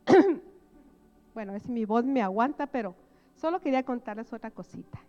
bueno, 1.32 1.54
es 1.54 1.66
mi 1.66 1.86
voz 1.86 2.04
me 2.04 2.20
aguanta, 2.20 2.66
pero 2.66 2.94
solo 3.36 3.58
quería 3.58 3.82
contarles 3.84 4.30
otra 4.34 4.50
cosita. 4.50 5.00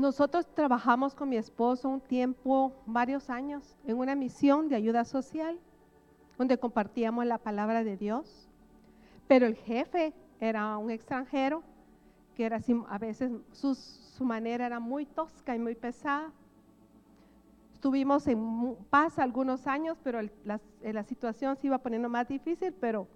Nosotros 0.00 0.46
trabajamos 0.54 1.14
con 1.14 1.28
mi 1.28 1.36
esposo 1.36 1.86
un 1.90 2.00
tiempo, 2.00 2.72
varios 2.86 3.28
años, 3.28 3.76
en 3.84 3.98
una 3.98 4.14
misión 4.14 4.66
de 4.70 4.76
ayuda 4.76 5.04
social, 5.04 5.60
donde 6.38 6.56
compartíamos 6.56 7.26
la 7.26 7.36
palabra 7.36 7.84
de 7.84 7.98
Dios. 7.98 8.48
Pero 9.28 9.44
el 9.44 9.56
jefe 9.56 10.14
era 10.40 10.78
un 10.78 10.90
extranjero, 10.90 11.62
que 12.34 12.46
era 12.46 12.58
a 12.88 12.98
veces 12.98 13.30
su, 13.52 14.24
manera 14.24 14.64
era 14.64 14.80
muy 14.80 15.04
tosca 15.04 15.54
y 15.54 15.58
muy 15.58 15.74
pesada. 15.74 16.32
Estuvimos 17.74 18.26
en 18.26 18.76
paz 18.88 19.18
algunos 19.18 19.66
años, 19.66 19.98
pero 20.02 20.22
la, 20.46 20.58
la 20.80 21.04
situación 21.04 21.56
se 21.56 21.66
iba 21.66 21.76
poniendo 21.76 22.08
más 22.08 22.26
difícil, 22.26 22.72
pero 22.72 23.06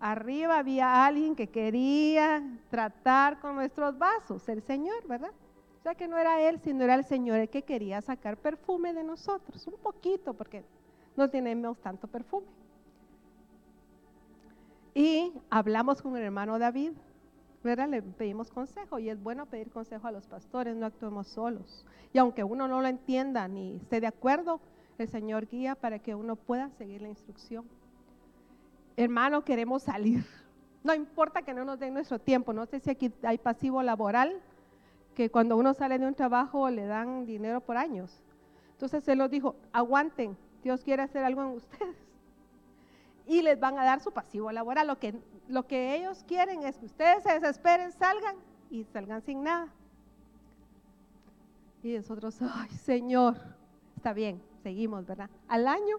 arriba 0.00 0.58
había 0.58 1.06
alguien 1.06 1.36
que 1.36 1.46
quería 1.46 2.42
tratar 2.70 3.38
con 3.38 3.54
nuestros 3.54 3.96
vasos, 3.96 4.48
el 4.48 4.62
Señor, 4.62 5.06
¿verdad? 5.06 5.30
O 5.78 5.82
sea 5.82 5.94
que 5.94 6.08
no 6.08 6.18
era 6.18 6.40
Él, 6.40 6.58
sino 6.60 6.84
era 6.84 6.94
el 6.94 7.04
Señor 7.04 7.38
el 7.38 7.48
que 7.48 7.62
quería 7.62 8.00
sacar 8.00 8.36
perfume 8.36 8.92
de 8.92 9.04
nosotros, 9.04 9.66
un 9.66 9.76
poquito, 9.76 10.34
porque 10.34 10.64
no 11.16 11.30
tenemos 11.30 11.78
tanto 11.78 12.08
perfume. 12.08 12.46
Y 14.94 15.32
hablamos 15.50 16.02
con 16.02 16.16
el 16.16 16.24
hermano 16.24 16.58
David, 16.58 16.92
¿verdad? 17.62 17.88
Le 17.88 18.02
pedimos 18.02 18.50
consejo 18.50 18.98
y 18.98 19.08
es 19.08 19.22
bueno 19.22 19.46
pedir 19.46 19.70
consejo 19.70 20.08
a 20.08 20.12
los 20.12 20.26
pastores, 20.26 20.74
no 20.74 20.86
actuemos 20.86 21.28
solos. 21.28 21.86
Y 22.12 22.18
aunque 22.18 22.42
uno 22.42 22.66
no 22.66 22.80
lo 22.80 22.88
entienda 22.88 23.46
ni 23.46 23.76
esté 23.76 24.00
de 24.00 24.08
acuerdo, 24.08 24.60
el 24.98 25.08
Señor 25.08 25.46
guía 25.46 25.76
para 25.76 26.00
que 26.00 26.16
uno 26.16 26.34
pueda 26.34 26.70
seguir 26.70 27.02
la 27.02 27.08
instrucción. 27.08 27.64
Hermano, 28.96 29.44
queremos 29.44 29.84
salir. 29.84 30.24
No 30.82 30.94
importa 30.94 31.42
que 31.42 31.54
no 31.54 31.64
nos 31.64 31.78
den 31.78 31.94
nuestro 31.94 32.18
tiempo. 32.18 32.52
No 32.52 32.66
sé 32.66 32.80
si 32.80 32.90
aquí 32.90 33.12
hay 33.22 33.38
pasivo 33.38 33.82
laboral, 33.82 34.40
que 35.18 35.30
cuando 35.32 35.56
uno 35.56 35.74
sale 35.74 35.98
de 35.98 36.06
un 36.06 36.14
trabajo 36.14 36.70
le 36.70 36.86
dan 36.86 37.26
dinero 37.26 37.60
por 37.60 37.76
años. 37.76 38.22
Entonces 38.70 39.06
Él 39.08 39.18
nos 39.18 39.28
dijo, 39.28 39.56
aguanten, 39.72 40.36
Dios 40.62 40.84
quiere 40.84 41.02
hacer 41.02 41.24
algo 41.24 41.42
en 41.42 41.48
ustedes. 41.56 41.96
Y 43.26 43.42
les 43.42 43.58
van 43.58 43.76
a 43.80 43.84
dar 43.84 43.98
su 43.98 44.12
pasivo 44.12 44.52
laboral. 44.52 44.86
Lo 44.86 45.00
que, 45.00 45.20
lo 45.48 45.66
que 45.66 45.96
ellos 45.96 46.22
quieren 46.28 46.62
es 46.62 46.78
que 46.78 46.86
ustedes 46.86 47.24
se 47.24 47.32
desesperen, 47.32 47.90
salgan 47.90 48.36
y 48.70 48.84
salgan 48.84 49.20
sin 49.22 49.42
nada. 49.42 49.66
Y 51.82 51.96
nosotros, 51.96 52.40
ay 52.40 52.70
Señor, 52.70 53.38
está 53.96 54.12
bien, 54.12 54.40
seguimos, 54.62 55.04
¿verdad? 55.04 55.30
Al 55.48 55.66
año, 55.66 55.96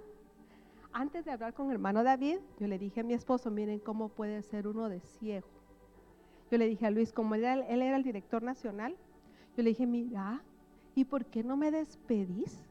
antes 0.94 1.26
de 1.26 1.32
hablar 1.32 1.54
con 1.54 1.68
el 1.68 1.74
hermano 1.74 2.06
David, 2.06 2.38
yo 2.58 2.68
le 2.68 2.80
dije 2.80 3.02
a 3.02 3.04
mi 3.04 3.16
esposo, 3.16 3.52
miren 3.52 3.80
cómo 3.80 4.08
puede 4.08 4.44
ser 4.44 4.66
uno 4.66 4.88
de 4.88 5.02
ciego. 5.02 5.50
Yo 6.50 6.58
le 6.58 6.68
dije 6.68 6.86
a 6.86 6.90
Luis, 6.90 7.12
como 7.12 7.36
él 7.36 7.44
era 7.44 7.98
el 7.98 8.04
director 8.04 8.42
nacional, 8.42 8.96
yo 9.60 9.64
le 9.64 9.72
dije, 9.72 9.86
mira, 9.86 10.42
¿y 10.96 11.04
por 11.04 11.26
qué 11.26 11.44
no 11.44 11.58
me 11.58 11.70
despedís? 11.70 12.62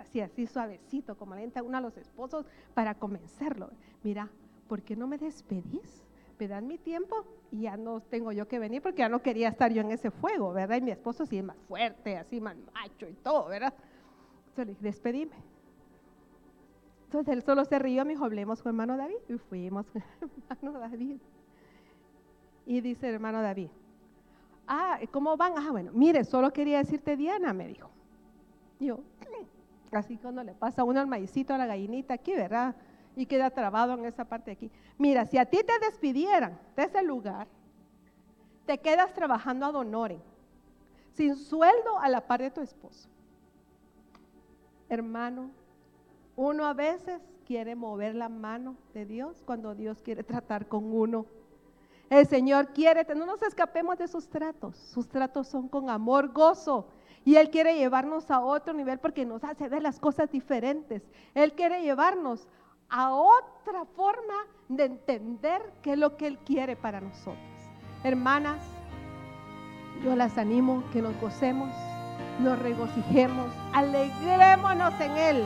Así, 0.00 0.20
así 0.20 0.48
suavecito, 0.48 1.16
como 1.16 1.36
le 1.36 1.44
entra 1.44 1.62
uno 1.62 1.78
a 1.78 1.80
los 1.80 1.96
esposos 1.96 2.44
para 2.74 2.96
convencerlo. 2.96 3.70
Mira, 4.02 4.28
¿por 4.66 4.82
qué 4.82 4.96
no 4.96 5.06
me 5.06 5.18
despedís? 5.18 6.02
Me 6.36 6.48
dan 6.48 6.66
mi 6.66 6.78
tiempo 6.78 7.24
y 7.52 7.60
ya 7.62 7.76
no 7.76 8.00
tengo 8.00 8.32
yo 8.32 8.48
que 8.48 8.58
venir 8.58 8.82
porque 8.82 8.98
ya 8.98 9.08
no 9.08 9.22
quería 9.22 9.48
estar 9.50 9.72
yo 9.72 9.82
en 9.82 9.92
ese 9.92 10.10
fuego, 10.10 10.52
¿verdad? 10.52 10.78
Y 10.78 10.80
mi 10.80 10.90
esposo 10.90 11.26
sí 11.26 11.38
es 11.38 11.44
más 11.44 11.56
fuerte, 11.68 12.16
así 12.16 12.40
más 12.40 12.56
macho 12.74 13.08
y 13.08 13.14
todo, 13.14 13.46
¿verdad? 13.46 13.72
Entonces 14.48 14.66
le 14.66 14.72
dije, 14.72 14.82
despedime. 14.82 15.36
Entonces 17.04 17.32
él 17.32 17.44
solo 17.44 17.64
se 17.64 17.78
rió, 17.78 18.04
me 18.04 18.14
dijo, 18.14 18.24
hablemos 18.24 18.64
con 18.64 18.70
hermano 18.70 18.96
David. 18.96 19.18
Y 19.28 19.38
fuimos 19.38 19.86
con 19.92 20.02
hermano 20.50 20.80
David. 20.80 21.18
Y 22.66 22.80
dice 22.80 23.08
hermano 23.08 23.42
David, 23.42 23.68
ah, 24.66 24.98
¿cómo 25.10 25.36
van? 25.36 25.54
Ah, 25.56 25.70
bueno, 25.70 25.92
mire, 25.94 26.24
solo 26.24 26.52
quería 26.52 26.78
decirte 26.78 27.16
Diana, 27.16 27.52
me 27.52 27.68
dijo. 27.68 27.90
yo, 28.80 29.00
así 29.92 30.16
cuando 30.16 30.42
le 30.42 30.54
pasa 30.54 30.84
uno 30.84 31.00
al 31.00 31.06
maicito 31.06 31.54
a 31.54 31.58
la 31.58 31.66
gallinita 31.66 32.14
aquí, 32.14 32.32
¿verdad? 32.32 32.74
Y 33.14 33.26
queda 33.26 33.50
trabado 33.50 33.94
en 33.94 34.04
esa 34.04 34.24
parte 34.24 34.50
de 34.50 34.52
aquí. 34.52 34.70
Mira, 34.98 35.24
si 35.26 35.38
a 35.38 35.46
ti 35.46 35.58
te 35.64 35.86
despidieran 35.86 36.58
de 36.76 36.82
ese 36.82 37.02
lugar, 37.02 37.46
te 38.66 38.78
quedas 38.78 39.14
trabajando 39.14 39.66
a 39.66 39.72
donore, 39.72 40.20
sin 41.12 41.36
sueldo 41.36 41.98
a 41.98 42.08
la 42.08 42.26
par 42.26 42.42
de 42.42 42.50
tu 42.50 42.60
esposo. 42.60 43.08
Hermano, 44.88 45.50
uno 46.36 46.66
a 46.66 46.74
veces 46.74 47.20
quiere 47.46 47.74
mover 47.74 48.14
la 48.14 48.28
mano 48.28 48.76
de 48.92 49.06
Dios 49.06 49.42
cuando 49.46 49.74
Dios 49.74 50.02
quiere 50.02 50.22
tratar 50.22 50.68
con 50.68 50.92
uno. 50.92 51.26
El 52.08 52.26
Señor 52.26 52.68
quiere, 52.68 53.04
no 53.14 53.26
nos 53.26 53.42
escapemos 53.42 53.98
de 53.98 54.06
sus 54.06 54.28
tratos. 54.28 54.76
Sus 54.76 55.08
tratos 55.08 55.48
son 55.48 55.68
con 55.68 55.90
amor, 55.90 56.32
gozo. 56.32 56.86
Y 57.24 57.36
Él 57.36 57.50
quiere 57.50 57.76
llevarnos 57.76 58.30
a 58.30 58.40
otro 58.40 58.72
nivel 58.72 58.98
porque 58.98 59.26
nos 59.26 59.42
hace 59.42 59.68
ver 59.68 59.82
las 59.82 59.98
cosas 59.98 60.30
diferentes. 60.30 61.02
Él 61.34 61.52
quiere 61.54 61.82
llevarnos 61.82 62.46
a 62.88 63.12
otra 63.12 63.84
forma 63.96 64.34
de 64.68 64.84
entender 64.84 65.60
qué 65.82 65.94
es 65.94 65.98
lo 65.98 66.16
que 66.16 66.28
Él 66.28 66.38
quiere 66.38 66.76
para 66.76 67.00
nosotros. 67.00 67.36
Hermanas, 68.04 68.60
yo 70.04 70.14
las 70.14 70.38
animo 70.38 70.84
que 70.92 71.02
nos 71.02 71.20
gocemos, 71.20 71.70
nos 72.38 72.56
regocijemos, 72.60 73.50
alegrémonos 73.72 75.00
en 75.00 75.16
Él 75.16 75.44